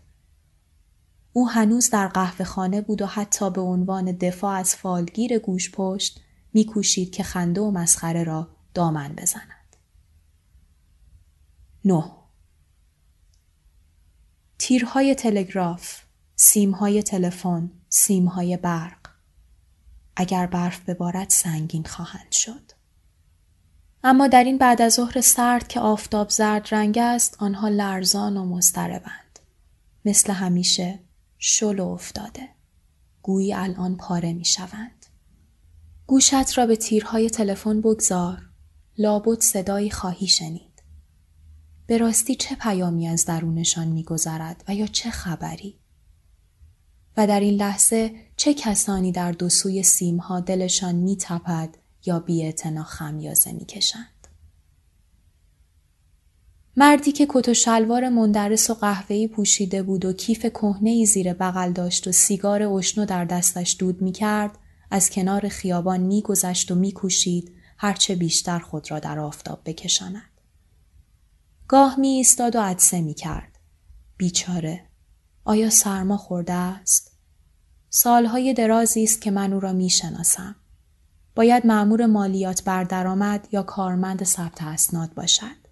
او 1.34 1.50
هنوز 1.50 1.90
در 1.90 2.08
قهوه 2.08 2.46
خانه 2.46 2.82
بود 2.82 3.02
و 3.02 3.06
حتی 3.06 3.50
به 3.50 3.62
عنوان 3.62 4.12
دفاع 4.12 4.60
از 4.60 4.76
فالگیر 4.76 5.40
گوش 5.40 5.72
پشت 5.72 6.20
میکوشید 6.54 7.12
که 7.12 7.24
خنده 7.24 7.62
و 7.62 7.72
مسخره 7.72 8.24
را 8.24 8.48
دامن 8.74 9.14
بزند. 9.18 9.78
نه 11.86 12.12
تیرهای 14.60 15.16
تلگراف، 15.16 16.02
سیمهای 16.36 17.04
تلفن، 17.04 17.72
سیمهای 17.90 18.58
برق 18.58 19.03
اگر 20.16 20.46
برف 20.46 20.90
ببارد 20.90 21.30
سنگین 21.30 21.84
خواهند 21.84 22.32
شد. 22.32 22.72
اما 24.04 24.28
در 24.28 24.44
این 24.44 24.58
بعد 24.58 24.82
از 24.82 24.94
ظهر 24.94 25.22
سرد 25.22 25.68
که 25.68 25.80
آفتاب 25.80 26.30
زرد 26.30 26.68
رنگ 26.72 26.98
است 26.98 27.36
آنها 27.40 27.68
لرزان 27.68 28.38
و 28.38 28.46
مضطربند. 28.46 29.40
مثل 30.06 30.34
همیشه 30.34 31.00
شل 31.38 31.80
افتاده. 31.80 32.50
گویی 33.22 33.54
الان 33.54 33.98
پاره 33.98 34.34
می 34.34 34.46
شوند. 34.46 35.06
گوشت 36.08 36.58
را 36.58 36.66
به 36.66 36.76
تیرهای 36.76 37.30
تلفن 37.30 37.82
بگذار. 37.82 38.42
لابد 38.98 39.40
صدایی 39.40 39.92
خواهی 39.92 40.28
شنید. 40.28 40.84
به 41.88 41.98
راستی 41.98 42.36
چه 42.36 42.56
پیامی 42.56 43.08
از 43.08 43.26
درونشان 43.26 43.88
میگذرد 43.88 44.64
و 44.68 44.76
یا 44.76 44.88
چه 44.88 45.10
خبری؟ 45.10 45.80
و 47.18 47.28
در 47.28 47.40
این 47.40 47.54
لحظه 47.54 48.12
چه 48.38 48.54
کسانی 48.54 49.12
در 49.12 49.32
دو 49.32 49.50
سوی 49.50 49.84
سیمها 49.84 50.40
دلشان 50.40 50.96
میتپد 50.96 51.78
یا 52.06 52.20
بیاعتنا 52.20 52.84
خمیازه 52.84 53.52
می‌کشند 53.52 54.28
مردی 56.78 57.12
که 57.12 57.28
کت 57.30 57.50
و 57.50 57.54
شلوار 57.54 58.10
مندرس 58.10 58.70
و 58.70 58.74
قهوه‌ای 58.74 59.28
پوشیده 59.28 59.84
بود 59.84 60.06
و 60.06 60.14
کیف 60.14 60.46
کهنه‌ای 60.46 61.06
زیر 61.06 61.34
بغل 61.34 61.72
داشت 61.72 62.08
و 62.08 62.12
سیگار 62.12 62.64
اشنو 62.64 63.06
در 63.06 63.26
دستش 63.26 63.76
دود 63.80 64.02
می‌کرد 64.02 64.58
از 64.92 65.10
کنار 65.10 65.48
خیابان 65.48 66.00
میگذشت 66.00 66.72
و 66.72 66.76
میکوشید 66.76 67.52
هرچه 67.78 68.16
بیشتر 68.16 68.60
خود 68.60 68.92
را 68.92 69.00
در 69.00 69.20
آفتاب 69.20 69.62
بکشاند. 69.66 70.30
گاه 71.68 72.00
می 72.00 72.08
ایستاد 72.08 72.56
و 72.56 72.60
عدسه 72.62 73.02
می 73.02 73.14
کرد. 73.14 73.60
بیچاره. 74.18 74.86
آیا 75.46 75.70
سرما 75.70 76.18
خورده 76.18 76.54
است؟ 76.54 77.12
سالهای 77.90 78.54
درازی 78.54 79.04
است 79.04 79.22
که 79.22 79.32
من 79.32 79.54
او 79.54 79.60
را 79.60 79.74
می 79.74 79.90
شناسم. 79.90 80.56
باید 81.36 81.66
معمور 81.66 82.06
مالیات 82.06 82.64
بر 82.64 82.84
درآمد 82.84 83.48
یا 83.52 83.64
کارمند 83.64 84.24
ثبت 84.24 84.64
اسناد 84.64 85.14
باشد. 85.14 85.64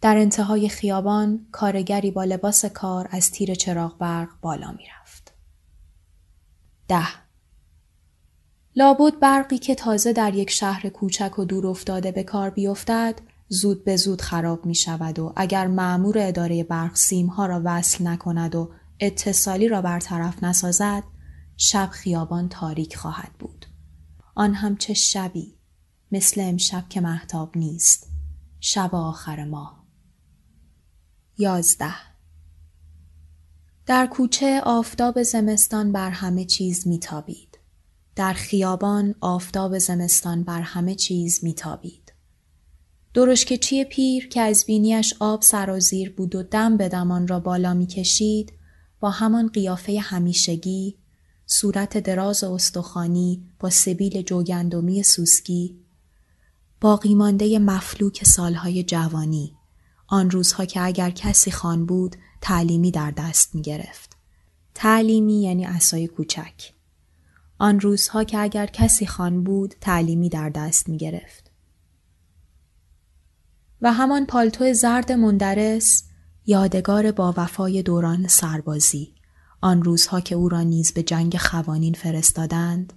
در 0.00 0.16
انتهای 0.16 0.68
خیابان 0.68 1.46
کارگری 1.52 2.10
با 2.10 2.24
لباس 2.24 2.64
کار 2.64 3.08
از 3.10 3.30
تیر 3.30 3.54
چراغ 3.54 3.98
برق 3.98 4.28
بالا 4.40 4.72
می‌رفت. 4.72 5.32
ده 6.88 7.08
لابد 8.76 9.18
برقی 9.20 9.58
که 9.58 9.74
تازه 9.74 10.12
در 10.12 10.34
یک 10.34 10.50
شهر 10.50 10.88
کوچک 10.88 11.38
و 11.38 11.44
دور 11.44 11.66
افتاده 11.66 12.12
به 12.12 12.22
کار 12.22 12.50
بیفتد 12.50 13.14
زود 13.52 13.84
به 13.84 13.96
زود 13.96 14.22
خراب 14.22 14.66
می 14.66 14.74
شود 14.74 15.18
و 15.18 15.32
اگر 15.36 15.66
معمور 15.66 16.18
اداره 16.18 16.64
برق 16.64 16.96
سیمها 16.96 17.46
را 17.46 17.60
وصل 17.64 18.06
نکند 18.06 18.54
و 18.54 18.70
اتصالی 19.00 19.68
را 19.68 19.82
برطرف 19.82 20.42
نسازد 20.44 21.02
شب 21.56 21.88
خیابان 21.92 22.48
تاریک 22.48 22.96
خواهد 22.96 23.32
بود. 23.38 23.66
آن 24.34 24.54
هم 24.54 24.76
چه 24.76 24.94
شبی 24.94 25.58
مثل 26.12 26.40
امشب 26.40 26.88
که 26.88 27.00
محتاب 27.00 27.58
نیست. 27.58 28.08
شب 28.60 28.94
آخر 28.94 29.44
ماه. 29.44 29.86
یازده 31.38 31.94
در 33.86 34.06
کوچه 34.06 34.60
آفتاب 34.64 35.22
زمستان 35.22 35.92
بر 35.92 36.10
همه 36.10 36.44
چیز 36.44 36.86
میتابید. 36.86 37.58
در 38.16 38.32
خیابان 38.32 39.14
آفتاب 39.20 39.78
زمستان 39.78 40.44
بر 40.44 40.60
همه 40.60 40.94
چیز 40.94 41.44
میتابید. 41.44 42.01
درشکچی 43.14 43.84
پیر 43.84 44.28
که 44.28 44.40
از 44.40 44.64
بینیش 44.66 45.14
آب 45.20 45.42
سرازیر 45.42 46.10
بود 46.10 46.34
و 46.34 46.42
دم 46.42 46.76
به 46.76 46.88
دمان 46.88 47.28
را 47.28 47.40
بالا 47.40 47.74
می‌کشید 47.74 48.52
با 49.00 49.10
همان 49.10 49.48
قیافه 49.48 50.00
همیشگی 50.00 50.96
صورت 51.46 51.98
دراز 51.98 52.44
استخوانی 52.44 53.42
با 53.60 53.70
سبیل 53.70 54.22
جوگندمی 54.22 55.02
سوسکی 55.02 55.78
باقی 56.80 57.14
مانده 57.14 57.58
مفلوک 57.58 58.24
سالهای 58.24 58.82
جوانی 58.82 59.56
آن 60.06 60.30
روزها 60.30 60.64
که 60.64 60.80
اگر 60.80 61.10
کسی 61.10 61.50
خان 61.50 61.86
بود 61.86 62.16
تعلیمی 62.40 62.90
در 62.90 63.10
دست 63.10 63.54
می 63.54 63.62
گرفت. 63.62 64.16
تعلیمی 64.74 65.42
یعنی 65.42 65.64
اسای 65.64 66.06
کوچک. 66.06 66.72
آن 67.58 67.80
روزها 67.80 68.24
که 68.24 68.38
اگر 68.38 68.66
کسی 68.66 69.06
خان 69.06 69.44
بود 69.44 69.74
تعلیمی 69.80 70.28
در 70.28 70.48
دست 70.48 70.88
می 70.88 70.96
گرفت. 70.96 71.41
و 73.82 73.92
همان 73.92 74.26
پالتو 74.26 74.72
زرد 74.72 75.12
مندرس 75.12 76.04
یادگار 76.46 77.12
با 77.12 77.34
وفای 77.36 77.82
دوران 77.82 78.28
سربازی 78.28 79.14
آن 79.60 79.82
روزها 79.82 80.20
که 80.20 80.34
او 80.34 80.48
را 80.48 80.60
نیز 80.60 80.92
به 80.92 81.02
جنگ 81.02 81.36
خوانین 81.36 81.94
فرستادند 81.94 82.92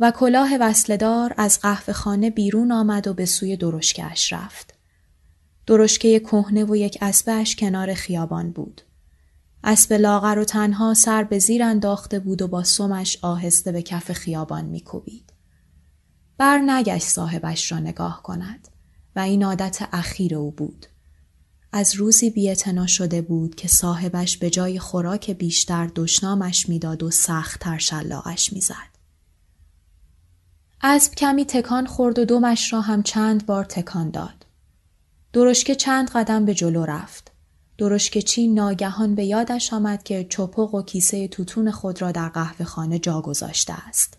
و 0.00 0.10
کلاه 0.10 0.56
وصلدار 0.60 1.34
از 1.36 1.60
قهوه 1.60 1.92
خانه 1.92 2.30
بیرون 2.30 2.72
آمد 2.72 3.06
و 3.08 3.14
به 3.14 3.26
سوی 3.26 3.56
درشکهاش 3.56 4.32
رفت. 4.32 4.74
درشکه 5.66 6.20
کهنه 6.20 6.64
و 6.64 6.76
یک 6.76 6.98
اسبش 7.00 7.56
کنار 7.56 7.94
خیابان 7.94 8.50
بود. 8.50 8.82
اسب 9.64 9.92
لاغر 9.92 10.38
و 10.38 10.44
تنها 10.44 10.94
سر 10.94 11.24
به 11.24 11.38
زیر 11.38 11.62
انداخته 11.62 12.18
بود 12.18 12.42
و 12.42 12.48
با 12.48 12.64
سمش 12.64 13.18
آهسته 13.22 13.72
به 13.72 13.82
کف 13.82 14.12
خیابان 14.12 14.64
میکوبید. 14.64 15.32
بر 16.38 16.58
نگشت 16.58 17.08
صاحبش 17.08 17.72
را 17.72 17.78
نگاه 17.78 18.22
کند 18.22 18.68
و 19.16 19.20
این 19.20 19.44
عادت 19.44 19.88
اخیر 19.92 20.34
او 20.34 20.50
بود. 20.50 20.86
از 21.72 21.94
روزی 21.94 22.30
بیعتنا 22.30 22.86
شده 22.86 23.22
بود 23.22 23.54
که 23.54 23.68
صاحبش 23.68 24.36
به 24.36 24.50
جای 24.50 24.78
خوراک 24.78 25.30
بیشتر 25.30 25.90
دشنامش 25.94 26.68
می‌داد 26.68 27.02
و 27.02 27.10
سختتر 27.10 27.78
شلاقش 27.78 28.52
می‌زد. 28.52 28.92
اسب 30.80 31.14
کمی 31.14 31.44
تکان 31.44 31.86
خورد 31.86 32.18
و 32.18 32.24
دومش 32.24 32.72
را 32.72 32.80
هم 32.80 33.02
چند 33.02 33.46
بار 33.46 33.64
تکان 33.64 34.10
داد. 34.10 34.46
درشکه 35.32 35.74
چند 35.74 36.10
قدم 36.10 36.44
به 36.44 36.54
جلو 36.54 36.84
رفت. 36.84 37.32
درشکه 37.78 38.22
چی 38.22 38.48
ناگهان 38.48 39.14
به 39.14 39.24
یادش 39.24 39.72
آمد 39.72 40.02
که 40.02 40.26
چپق 40.30 40.74
و 40.74 40.82
کیسه 40.82 41.28
توتون 41.28 41.70
خود 41.70 42.02
را 42.02 42.12
در 42.12 42.28
قهوه 42.28 42.64
خانه 42.64 42.98
جا 42.98 43.20
گذاشته 43.20 43.88
است. 43.88 44.18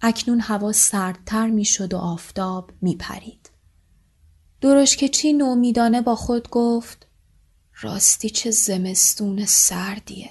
اکنون 0.00 0.40
هوا 0.40 0.72
سردتر 0.72 1.46
می 1.46 1.64
شد 1.64 1.94
و 1.94 1.96
آفتاب 1.96 2.70
می 2.80 2.96
پرید. 4.62 4.74
درشکه 4.74 5.08
چی 5.08 5.32
نومیدانه 5.32 6.00
با 6.00 6.16
خود 6.16 6.50
گفت 6.50 7.06
راستی 7.80 8.30
چه 8.30 8.50
زمستون 8.50 9.44
سردیه. 9.44 10.30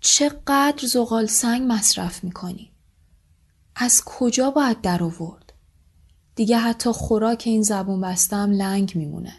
چقدر 0.00 0.86
زغال 0.86 1.26
سنگ 1.26 1.72
مصرف 1.72 2.24
می‌کنی؟ 2.24 2.72
از 3.76 4.02
کجا 4.04 4.50
باید 4.50 4.80
در 4.80 5.02
آورد؟ 5.02 5.52
دیگه 6.34 6.58
حتی 6.58 6.90
خوراک 6.92 7.42
این 7.46 7.62
زبون 7.62 8.00
بستم 8.00 8.50
لنگ 8.50 8.92
میمونه. 8.96 9.34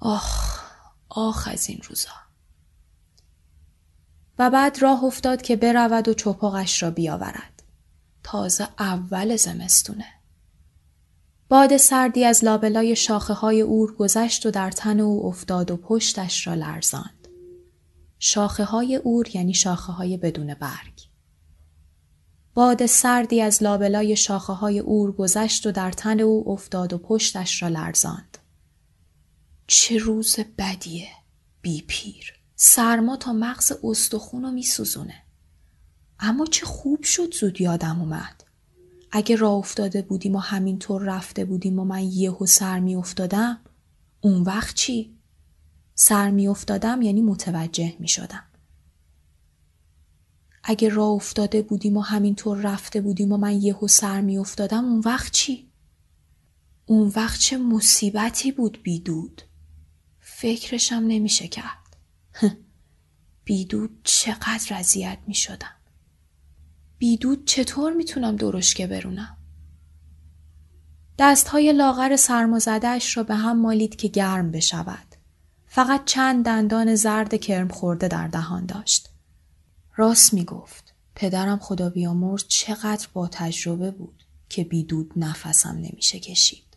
آخ 0.00 0.60
آخ 1.08 1.48
از 1.52 1.68
این 1.68 1.80
روزا. 1.88 2.10
و 4.38 4.50
بعد 4.50 4.82
راه 4.82 5.04
افتاد 5.04 5.42
که 5.42 5.56
برود 5.56 6.08
و 6.08 6.14
چپاقش 6.14 6.82
را 6.82 6.90
بیاورد. 6.90 7.62
تازه 8.22 8.68
اول 8.78 9.36
زمستونه. 9.36 10.19
باد 11.50 11.76
سردی 11.76 12.24
از 12.24 12.44
لابلای 12.44 12.96
شاخه 12.96 13.32
های 13.32 13.60
اور 13.60 13.94
گذشت 13.94 14.46
و 14.46 14.50
در 14.50 14.70
تن 14.70 15.00
او 15.00 15.26
افتاد 15.26 15.70
و 15.70 15.76
پشتش 15.76 16.46
را 16.46 16.54
لرزاند. 16.54 17.28
شاخه 18.18 18.64
های 18.64 18.96
اور 18.96 19.36
یعنی 19.36 19.54
شاخه 19.54 19.92
های 19.92 20.16
بدون 20.16 20.54
برگ. 20.54 21.00
باد 22.54 22.86
سردی 22.86 23.40
از 23.42 23.62
لابلای 23.62 24.16
شاخه 24.16 24.52
های 24.52 24.78
اور 24.78 25.12
گذشت 25.12 25.66
و 25.66 25.72
در 25.72 25.92
تن 25.92 26.20
او 26.20 26.50
افتاد 26.50 26.92
و 26.92 26.98
پشتش 26.98 27.62
را 27.62 27.68
لرزاند. 27.68 28.38
چه 29.66 29.98
روز 29.98 30.36
بدیه 30.58 31.08
بی 31.62 31.82
پیر. 31.82 32.34
سرما 32.56 33.16
تا 33.16 33.32
مغز 33.32 33.72
استخون 33.84 34.42
رو 34.42 34.50
میسوزونه. 34.50 35.22
اما 36.20 36.46
چه 36.46 36.66
خوب 36.66 37.02
شد 37.02 37.34
زود 37.34 37.60
یادم 37.60 38.00
اومد. 38.00 38.49
اگه 39.12 39.36
راه 39.36 39.52
افتاده 39.52 40.02
بودیم 40.02 40.36
و 40.36 40.38
همینطور 40.38 41.02
رفته 41.02 41.44
بودیم 41.44 41.78
و 41.78 41.84
من 41.84 42.02
یهو 42.02 42.46
سر 42.46 42.80
می 42.80 42.96
افتادم 42.96 43.60
اون 44.20 44.42
وقت 44.42 44.74
چی؟ 44.74 45.18
سر 45.94 46.30
می 46.30 46.48
افتادم 46.48 47.02
یعنی 47.02 47.22
متوجه 47.22 47.96
می 47.98 48.08
شدم. 48.08 48.44
اگه 50.62 50.88
راه 50.88 51.08
افتاده 51.08 51.62
بودیم 51.62 51.96
و 51.96 52.00
همینطور 52.00 52.58
رفته 52.58 53.00
بودیم 53.00 53.32
و 53.32 53.36
من 53.36 53.62
یهو 53.62 53.88
سر 53.88 54.20
می 54.20 54.38
افتادم 54.38 54.84
اون 54.84 55.00
وقت 55.04 55.32
چی؟ 55.32 55.70
اون 56.86 57.12
وقت 57.16 57.40
چه 57.40 57.58
مصیبتی 57.58 58.52
بود 58.52 58.82
بیدود. 58.82 59.42
فکرشم 60.20 61.04
نمیشه 61.08 61.48
کرد. 61.48 61.96
بیدود 63.44 64.00
چقدر 64.04 64.76
اذیت 64.76 65.18
می 65.26 65.34
شدم. 65.34 65.79
بیدود 67.00 67.46
چطور 67.46 67.92
می‌تونم 67.92 68.36
درشکه 68.36 68.86
برونم؟ 68.86 69.36
دستهای 71.18 71.72
لاغر 71.72 72.16
سرمازدهش 72.16 73.16
را 73.16 73.22
به 73.22 73.34
هم 73.34 73.60
مالید 73.60 73.96
که 73.96 74.08
گرم 74.08 74.50
بشود. 74.50 75.14
فقط 75.66 76.04
چند 76.04 76.44
دندان 76.44 76.94
زرد 76.94 77.34
کرم 77.34 77.68
خورده 77.68 78.08
در 78.08 78.28
دهان 78.28 78.66
داشت. 78.66 79.08
راست 79.96 80.34
می 80.34 80.44
گفت. 80.44 80.94
پدرم 81.14 81.58
خدا 81.58 81.90
بیامرز 81.90 82.44
چقدر 82.48 83.08
با 83.12 83.28
تجربه 83.28 83.90
بود 83.90 84.24
که 84.48 84.64
بیدود 84.64 85.12
نفسم 85.16 85.76
نمیشه 85.76 86.20
کشید. 86.20 86.76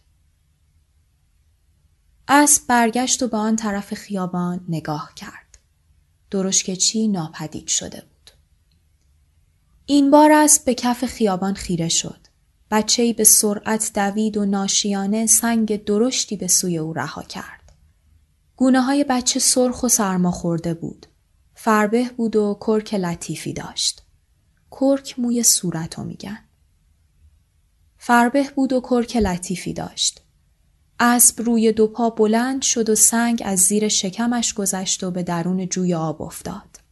اسب 2.28 2.68
برگشت 2.68 3.24
و 3.24 3.28
به 3.28 3.38
آن 3.38 3.56
طرف 3.56 3.94
خیابان 3.94 4.66
نگاه 4.70 5.12
کرد. 5.16 5.58
درشکچی 6.32 7.08
ناپدید 7.08 7.68
شده 7.68 8.02
بود. 8.02 8.13
این 9.94 10.12
بار 10.12 10.32
است 10.32 10.66
به 10.66 10.74
کف 10.74 11.06
خیابان 11.06 11.54
خیره 11.54 11.90
شد. 11.90 12.20
بچه‌ای 12.72 13.14
به 13.14 13.24
سرعت 13.24 13.92
دوید 13.96 14.38
و 14.38 14.46
ناشیانه 14.46 15.26
سنگ 15.26 15.84
درشتی 15.84 16.36
به 16.36 16.48
سوی 16.48 16.78
او 16.78 16.94
رها 16.94 17.24
کرد. 17.24 17.74
گونه 18.56 18.82
های 18.82 19.04
بچه 19.04 19.40
سرخ 19.40 19.84
و 19.84 19.90
سرما 19.90 20.32
خورده 20.32 20.74
بود. 20.74 21.06
فربه 21.56 22.10
بود 22.18 22.36
و 22.36 22.58
کرک 22.62 22.94
لطیفی 22.94 23.54
داشت. 23.54 24.04
کرک 24.72 25.20
موی 25.20 25.44
صورتو 25.44 26.04
میگن. 26.04 26.40
فربه 27.98 28.50
بود 28.56 28.74
و 28.74 28.82
کرک 28.82 29.16
لطیفی 29.18 29.74
داشت. 29.74 30.22
اسب 31.00 31.42
روی 31.42 31.72
دو 31.72 31.88
پا 31.88 32.10
بلند 32.10 32.62
شد 32.62 32.90
و 32.90 32.96
سنگ 32.96 33.42
از 33.46 33.60
زیر 33.60 33.88
شکمش 33.88 34.54
گذشت 34.54 35.04
و 35.04 35.12
به 35.12 35.24
درون 35.24 35.70
جوی 35.70 35.94
آب 35.94 36.22
افتاد. 36.22 36.83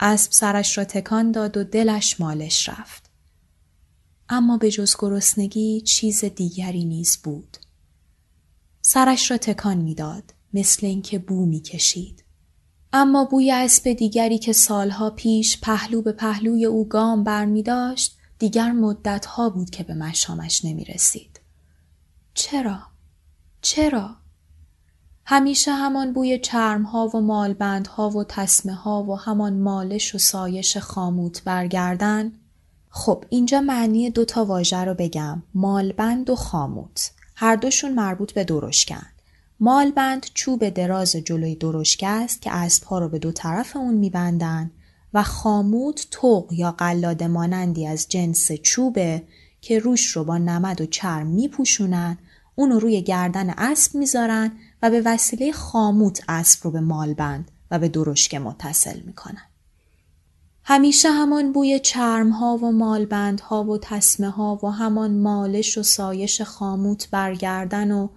اسب 0.00 0.32
سرش 0.32 0.78
را 0.78 0.84
تکان 0.84 1.32
داد 1.32 1.56
و 1.56 1.64
دلش 1.64 2.20
مالش 2.20 2.68
رفت. 2.68 3.10
اما 4.28 4.56
به 4.56 4.70
جز 4.70 4.94
گرسنگی 4.98 5.80
چیز 5.80 6.24
دیگری 6.24 6.84
نیز 6.84 7.16
بود. 7.16 7.56
سرش 8.80 9.30
را 9.30 9.38
تکان 9.38 9.76
می‌داد 9.76 10.34
مثل 10.54 10.86
اینکه 10.86 11.18
بو 11.18 11.46
می‌کشید. 11.46 12.24
اما 12.92 13.24
بوی 13.24 13.52
اسب 13.52 13.92
دیگری 13.92 14.38
که 14.38 14.52
سالها 14.52 15.10
پیش 15.10 15.60
پهلو 15.60 16.02
به 16.02 16.12
پهلوی 16.12 16.64
او 16.64 16.88
گام 16.88 17.24
بر 17.24 17.44
می 17.44 17.62
داشت 17.62 18.18
دیگر 18.38 18.72
مدتها 18.72 19.50
بود 19.50 19.70
که 19.70 19.84
به 19.84 19.94
مشامش 19.94 20.64
نمی 20.64 20.84
رسید. 20.84 21.40
چرا؟ 22.34 22.80
چرا؟ 23.62 24.16
همیشه 25.30 25.72
همان 25.72 26.12
بوی 26.12 26.38
چرم 26.38 26.82
ها 26.82 27.08
و 27.08 27.20
مالبند 27.20 27.86
ها 27.86 28.10
و 28.10 28.24
تسمه 28.24 28.74
ها 28.74 29.02
و 29.02 29.18
همان 29.18 29.60
مالش 29.60 30.14
و 30.14 30.18
سایش 30.18 30.76
خاموت 30.76 31.44
برگردن. 31.44 32.32
خب 32.90 33.24
اینجا 33.28 33.60
معنی 33.60 34.10
دوتا 34.10 34.44
واژه 34.44 34.84
رو 34.84 34.94
بگم. 34.94 35.42
مالبند 35.54 36.30
و 36.30 36.36
خاموت. 36.36 37.10
هر 37.34 37.56
دوشون 37.56 37.94
مربوط 37.94 38.32
به 38.32 38.44
درشکن. 38.44 39.06
مالبند 39.60 40.26
چوب 40.34 40.68
دراز 40.68 41.16
جلوی 41.16 41.54
درشکه 41.54 42.08
است 42.08 42.42
که 42.42 42.50
اسبها 42.52 42.98
رو 42.98 43.08
به 43.08 43.18
دو 43.18 43.32
طرف 43.32 43.76
اون 43.76 43.94
میبندن 43.94 44.70
و 45.14 45.22
خاموت 45.22 46.06
توق 46.10 46.52
یا 46.52 46.72
قلاده 46.72 47.26
مانندی 47.26 47.86
از 47.86 48.06
جنس 48.08 48.52
چوبه 48.52 49.22
که 49.60 49.78
روش 49.78 50.06
رو 50.06 50.24
با 50.24 50.38
نمد 50.38 50.80
و 50.80 50.86
چرم 50.86 51.26
میپوشونن 51.26 52.18
اونو 52.58 52.78
روی 52.78 53.02
گردن 53.02 53.50
اسب 53.50 53.94
می‌ذارن 53.94 54.52
و 54.82 54.90
به 54.90 55.02
وسیله 55.04 55.52
خاموت 55.52 56.20
اسب 56.28 56.64
رو 56.64 56.70
به 56.70 56.80
مالبند 56.80 57.50
و 57.70 57.78
به 57.78 57.88
درشکه 57.88 58.38
متصل 58.38 59.00
می‌کنن. 59.00 59.42
همیشه 60.64 61.10
همان 61.10 61.52
بوی 61.52 61.80
چرم 61.80 62.30
ها 62.30 62.56
و 62.56 62.72
مالبند 62.72 63.40
ها 63.40 63.64
و 63.64 63.78
تسمه 63.78 64.30
ها 64.30 64.58
و 64.62 64.66
همان 64.66 65.18
مالش 65.18 65.78
و 65.78 65.82
سایش 65.82 66.42
خاموت 66.42 67.10
برگردن 67.10 67.90
و 67.90 68.08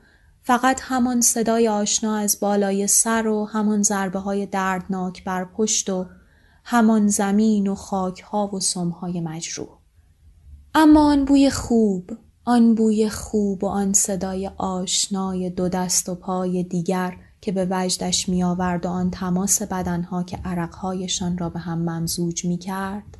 فقط 0.43 0.79
همان 0.83 1.21
صدای 1.21 1.67
آشنا 1.67 2.15
از 2.15 2.39
بالای 2.39 2.87
سر 2.87 3.27
و 3.27 3.45
همان 3.45 3.83
ضربه 3.83 4.19
های 4.19 4.45
دردناک 4.45 5.23
بر 5.23 5.45
پشت 5.45 5.89
و 5.89 6.05
همان 6.63 7.07
زمین 7.07 7.67
و 7.67 7.75
خاک 7.75 8.21
ها 8.21 8.47
و 8.47 8.59
سمهای 8.59 9.21
مجروح. 9.21 9.77
اما 10.75 11.11
آن 11.11 11.25
بوی 11.25 11.49
خوب، 11.49 12.11
آن 12.45 12.75
بوی 12.75 13.09
خوب 13.09 13.63
و 13.63 13.67
آن 13.67 13.93
صدای 13.93 14.51
آشنای 14.57 15.49
دو 15.49 15.69
دست 15.69 16.09
و 16.09 16.15
پای 16.15 16.63
دیگر 16.63 17.17
که 17.41 17.51
به 17.51 17.67
وجدش 17.69 18.29
می 18.29 18.43
آورد 18.43 18.85
و 18.85 18.89
آن 18.89 19.11
تماس 19.11 19.61
بدنها 19.61 20.23
که 20.23 20.37
عرقهایشان 20.37 21.37
را 21.37 21.49
به 21.49 21.59
هم 21.59 21.79
ممزوج 21.89 22.45
می 22.45 22.57
کرد. 22.57 23.17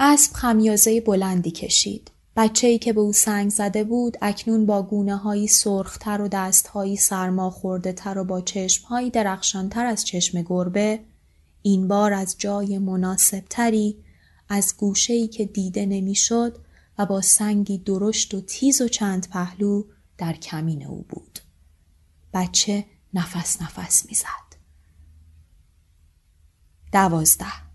اسب 0.00 0.32
خمیازه 0.32 1.00
بلندی 1.00 1.50
کشید. 1.50 2.10
بچه 2.36 2.66
ای 2.66 2.78
که 2.78 2.92
به 2.92 3.00
او 3.00 3.12
سنگ 3.12 3.50
زده 3.50 3.84
بود 3.84 4.16
اکنون 4.22 4.66
با 4.66 4.82
گونه 4.82 5.16
هایی 5.16 5.46
سرختر 5.46 6.20
و 6.20 6.28
دستهایی 6.28 6.96
سرما 6.96 7.50
خورده 7.50 7.92
تر 7.92 8.18
و 8.18 8.24
با 8.24 8.40
چشمهایی 8.40 9.10
درخشانتر 9.10 9.86
از 9.86 10.04
چشم 10.04 10.42
گربه 10.42 11.00
این 11.62 11.88
بار 11.88 12.12
از 12.12 12.36
جای 12.38 12.78
مناسب 12.78 13.44
تری 13.50 13.96
از 14.48 14.74
ای 15.08 15.28
که 15.28 15.44
دیده 15.44 15.86
نمی‌شد 15.86 16.58
و 16.98 17.06
با 17.06 17.20
سنگی 17.20 17.78
درشت 17.78 18.34
و 18.34 18.40
تیز 18.40 18.80
و 18.80 18.88
چند 18.88 19.28
پهلو 19.28 19.84
در 20.18 20.32
کمین 20.32 20.86
او 20.86 21.06
بود. 21.08 21.38
بچه 22.34 22.84
نفس 23.14 23.62
نفس 23.62 24.06
می‌زد. 24.06 24.56
دوازده 26.92 27.66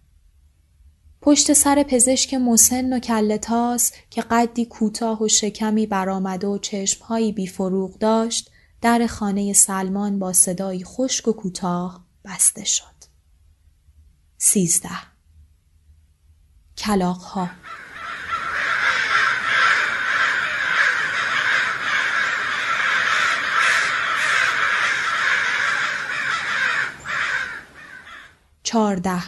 پشت 1.21 1.53
سر 1.53 1.83
پزشک 1.83 2.33
مسن 2.33 2.93
و 2.93 2.99
کلتاس 2.99 3.91
که 4.09 4.21
قدی 4.21 4.65
کوتاه 4.65 5.23
و 5.23 5.27
شکمی 5.27 5.85
برآمده 5.85 6.47
و 6.47 6.57
چشمهایی 6.57 7.31
بیفروغ 7.31 7.97
داشت 7.97 8.51
در 8.81 9.07
خانه 9.07 9.53
سلمان 9.53 10.19
با 10.19 10.33
صدایی 10.33 10.83
خشک 10.83 11.27
و 11.27 11.33
کوتاه 11.33 12.05
بسته 12.25 12.63
شد. 12.63 12.85
سیزده 14.37 14.89
کلاقها 16.77 17.49
چارده 28.71 29.23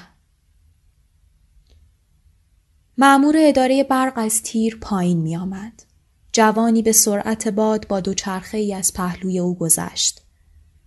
معمور 2.98 3.36
اداره 3.38 3.84
برق 3.84 4.14
از 4.16 4.44
تیر 4.44 4.78
پایین 4.82 5.22
می 5.22 5.38
آمد. 5.38 5.84
جوانی 6.32 6.82
به 6.82 6.92
سرعت 6.92 7.48
باد 7.48 7.88
با 7.88 8.00
دوچرخه 8.00 8.58
ای 8.58 8.74
از 8.74 8.94
پهلوی 8.94 9.40
او 9.40 9.58
گذشت. 9.58 10.22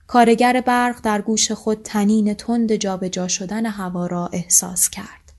کارگر 0.06 0.60
برق 0.60 1.00
در 1.02 1.20
گوش 1.20 1.52
خود 1.52 1.82
تنین 1.82 2.34
تند 2.34 2.72
جابجا 2.72 3.28
شدن 3.28 3.66
هوا 3.66 4.06
را 4.06 4.26
احساس 4.26 4.90
کرد. 4.90 5.32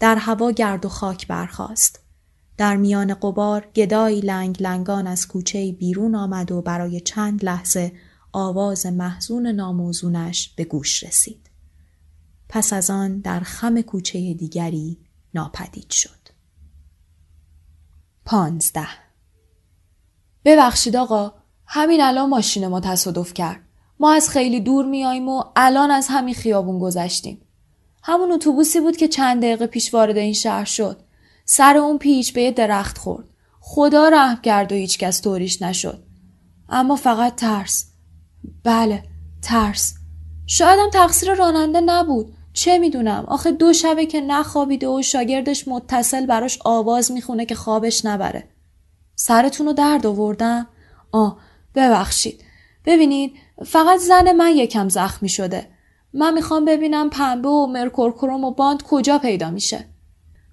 در 0.00 0.16
هوا 0.16 0.50
گرد 0.50 0.86
و 0.86 0.88
خاک 0.88 1.26
برخاست. 1.26 2.00
در 2.56 2.76
میان 2.76 3.14
قبار 3.14 3.68
گدای 3.74 4.20
لنگ 4.20 4.62
لنگان 4.62 5.06
از 5.06 5.28
کوچه 5.28 5.72
بیرون 5.72 6.14
آمد 6.14 6.52
و 6.52 6.62
برای 6.62 7.00
چند 7.00 7.44
لحظه 7.44 7.92
آواز 8.32 8.86
محزون 8.86 9.46
ناموزونش 9.46 10.54
به 10.56 10.64
گوش 10.64 11.04
رسید. 11.04 11.45
پس 12.48 12.72
از 12.72 12.90
آن 12.90 13.18
در 13.20 13.40
خم 13.40 13.80
کوچه 13.80 14.34
دیگری 14.34 14.98
ناپدید 15.34 15.90
شد. 15.90 16.10
پانزده 18.24 18.88
ببخشید 20.44 20.96
آقا 20.96 21.32
همین 21.66 22.00
الان 22.00 22.28
ماشین 22.28 22.66
ما 22.66 22.80
تصادف 22.80 23.34
کرد. 23.34 23.60
ما 24.00 24.12
از 24.12 24.28
خیلی 24.28 24.60
دور 24.60 24.84
میاییم 24.84 25.28
و 25.28 25.44
الان 25.56 25.90
از 25.90 26.06
همین 26.10 26.34
خیابون 26.34 26.78
گذشتیم. 26.78 27.40
همون 28.02 28.32
اتوبوسی 28.32 28.80
بود 28.80 28.96
که 28.96 29.08
چند 29.08 29.42
دقیقه 29.42 29.66
پیش 29.66 29.94
وارد 29.94 30.16
این 30.16 30.32
شهر 30.32 30.64
شد. 30.64 31.00
سر 31.44 31.76
اون 31.76 31.98
پیچ 31.98 32.32
به 32.32 32.42
یه 32.42 32.50
درخت 32.50 32.98
خورد. 32.98 33.28
خدا 33.60 34.08
رحم 34.08 34.40
کرد 34.42 34.72
و 34.72 34.74
هیچکس 34.74 35.22
طوریش 35.22 35.62
نشد. 35.62 36.02
اما 36.68 36.96
فقط 36.96 37.34
ترس. 37.34 37.86
بله 38.64 39.02
ترس. 39.42 39.94
شایدم 40.46 40.90
تقصیر 40.92 41.34
راننده 41.34 41.80
نبود. 41.80 42.35
چه 42.56 42.78
می‌دونم 42.78 43.24
آخه 43.28 43.52
دو 43.52 43.72
شبه 43.72 44.06
که 44.06 44.20
نخوابیده 44.20 44.88
و 44.88 45.02
شاگردش 45.02 45.68
متصل 45.68 46.26
براش 46.26 46.58
آواز 46.64 47.12
می‌خونه 47.12 47.46
که 47.46 47.54
خوابش 47.54 48.04
نبره. 48.04 48.44
سرتون 49.14 49.66
رو 49.66 49.72
درد 49.72 50.06
آوردم؟ 50.06 50.66
آه 51.12 51.38
ببخشید. 51.74 52.44
ببینید 52.84 53.32
فقط 53.66 53.98
زن 53.98 54.32
من 54.32 54.50
یکم 54.50 54.88
زخمی 54.88 55.28
شده. 55.28 55.66
من 56.12 56.34
می‌خوام 56.34 56.64
ببینم 56.64 57.10
پنبه 57.10 57.48
و 57.48 57.66
مرکورکروم 57.66 58.44
و 58.44 58.50
باند 58.50 58.82
کجا 58.82 59.18
پیدا 59.18 59.50
میشه. 59.50 59.84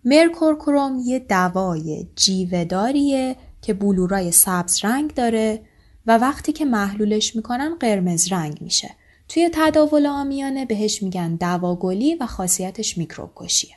مرکورکروم 0.06 1.00
یه 1.06 1.20
دوای 1.20 2.08
جیوهداریه 2.16 3.36
که 3.62 3.74
بلورای 3.74 4.32
سبز 4.32 4.86
رنگ 4.86 5.14
داره 5.14 5.66
و 6.08 6.18
وقتی 6.18 6.52
که 6.52 6.66
محلولش 6.66 7.36
می‌کنن 7.36 7.76
قرمز 7.80 8.32
رنگ 8.32 8.58
میشه. 8.62 8.96
توی 9.28 9.50
تداول 9.54 10.06
آمیانه 10.06 10.66
بهش 10.66 11.04
میگن 11.04 11.36
دواگلی 11.36 12.16
و 12.16 12.26
خاصیتش 12.26 12.98
میکروب 12.98 13.32
کشیه. 13.36 13.76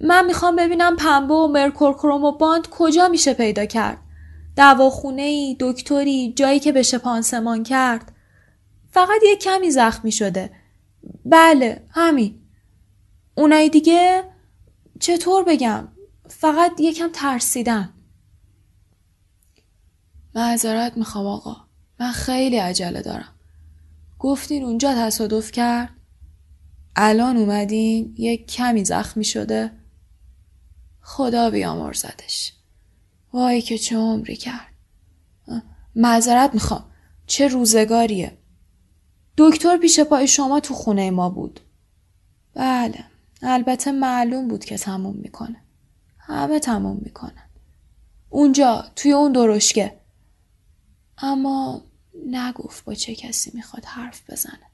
من 0.00 0.26
می‌خوام 0.26 0.56
ببینم 0.56 0.96
پنبه 0.96 1.34
و 1.34 1.46
مرکورکروم 1.46 2.24
و 2.24 2.32
باند 2.32 2.68
کجا 2.70 3.08
میشه 3.08 3.34
پیدا 3.34 3.64
کرد. 3.64 3.98
دواخونه 4.56 5.22
ای، 5.22 5.56
دکتری، 5.60 6.32
جایی 6.36 6.60
که 6.60 6.72
بشه 6.72 6.98
پانسمان 6.98 7.62
کرد. 7.62 8.12
فقط 8.90 9.22
یه 9.22 9.36
کمی 9.36 9.70
زخمی 9.70 10.12
شده. 10.12 10.50
بله 11.24 11.86
همین. 11.90 12.42
اونای 13.34 13.68
دیگه 13.68 14.24
چطور 15.00 15.44
بگم؟ 15.44 15.88
فقط 16.28 16.80
یکم 16.80 17.08
ترسیدن. 17.12 17.94
معذرت 20.34 20.96
می‌خوام 20.96 21.26
آقا. 21.26 21.56
من 22.00 22.12
خیلی 22.12 22.56
عجله 22.56 23.02
دارم. 23.02 23.39
گفتین 24.20 24.64
اونجا 24.64 24.94
تصادف 24.94 25.52
کرد؟ 25.52 25.90
الان 26.96 27.36
اومدین 27.36 28.14
یک 28.18 28.46
کمی 28.46 28.84
زخمی 28.84 29.24
شده؟ 29.24 29.70
خدا 31.00 31.50
بیامرزدش. 31.50 32.52
وای 33.32 33.62
که 33.62 33.78
چه 33.78 33.96
عمری 33.96 34.36
کرد. 34.36 34.74
معذرت 35.94 36.54
می‌خوام. 36.54 36.84
چه 37.26 37.48
روزگاریه. 37.48 38.38
دکتر 39.36 39.76
پیش 39.76 40.00
پای 40.00 40.28
شما 40.28 40.60
تو 40.60 40.74
خونه 40.74 41.10
ما 41.10 41.30
بود. 41.30 41.60
بله. 42.54 43.04
البته 43.42 43.92
معلوم 43.92 44.48
بود 44.48 44.64
که 44.64 44.78
تموم 44.78 45.16
می‌کنه. 45.16 45.56
همه 46.18 46.58
تموم 46.58 47.00
می‌کنن. 47.02 47.50
اونجا 48.28 48.84
توی 48.96 49.12
اون 49.12 49.32
درشکه. 49.32 50.00
اما 51.18 51.82
نگفت 52.26 52.84
با 52.84 52.94
چه 52.94 53.14
کسی 53.14 53.50
می‌خواد 53.54 53.84
حرف 53.84 54.30
بزنه. 54.30 54.70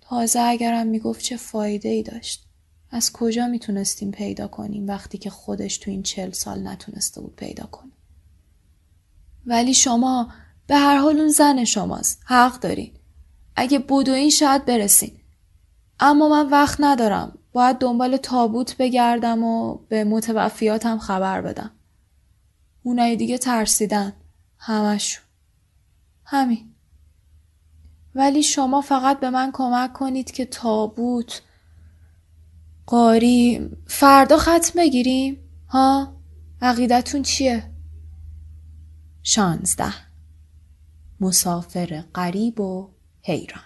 تازه 0.00 0.40
اگرم 0.40 0.86
می‌گفت 0.86 1.20
چه 1.20 1.36
فایده 1.36 1.88
ای 1.88 2.02
داشت. 2.02 2.44
از 2.90 3.12
کجا 3.12 3.46
می‌تونستیم 3.46 4.10
پیدا 4.10 4.48
کنیم 4.48 4.88
وقتی 4.88 5.18
که 5.18 5.30
خودش 5.30 5.78
تو 5.78 5.90
این 5.90 6.02
چل 6.02 6.30
سال 6.30 6.66
نتونسته 6.66 7.20
بود 7.20 7.36
پیدا 7.36 7.66
کنه. 7.66 7.92
ولی 9.46 9.74
شما 9.74 10.32
به 10.66 10.76
هر 10.76 10.96
حال 10.96 11.18
اون 11.18 11.28
زن 11.28 11.64
شماست. 11.64 12.22
حق 12.24 12.60
دارین. 12.60 12.92
اگه 13.56 13.78
بدوین 13.78 14.30
شاید 14.30 14.64
برسین. 14.64 15.20
اما 16.00 16.28
من 16.28 16.48
وقت 16.48 16.76
ندارم. 16.80 17.38
باید 17.52 17.78
دنبال 17.78 18.16
تابوت 18.16 18.76
بگردم 18.76 19.44
و 19.44 19.74
به 19.74 20.04
متوفیاتم 20.04 20.98
خبر 20.98 21.40
بدم. 21.40 21.70
اونای 22.82 23.16
دیگه 23.16 23.38
ترسیدن. 23.38 24.12
همشون. 24.58 25.27
همین. 26.30 26.74
ولی 28.14 28.42
شما 28.42 28.80
فقط 28.80 29.20
به 29.20 29.30
من 29.30 29.50
کمک 29.54 29.92
کنید 29.92 30.30
که 30.30 30.44
تابوت 30.44 31.42
قاری 32.86 33.70
فردا 33.86 34.38
ختم 34.38 34.72
بگیریم 34.76 35.38
ها؟ 35.68 36.16
عقیدتون 36.62 37.22
چیه؟ 37.22 37.70
شانزده. 39.22 39.94
مسافر 41.20 42.04
غریب 42.14 42.60
و 42.60 42.90
حیران. 43.22 43.62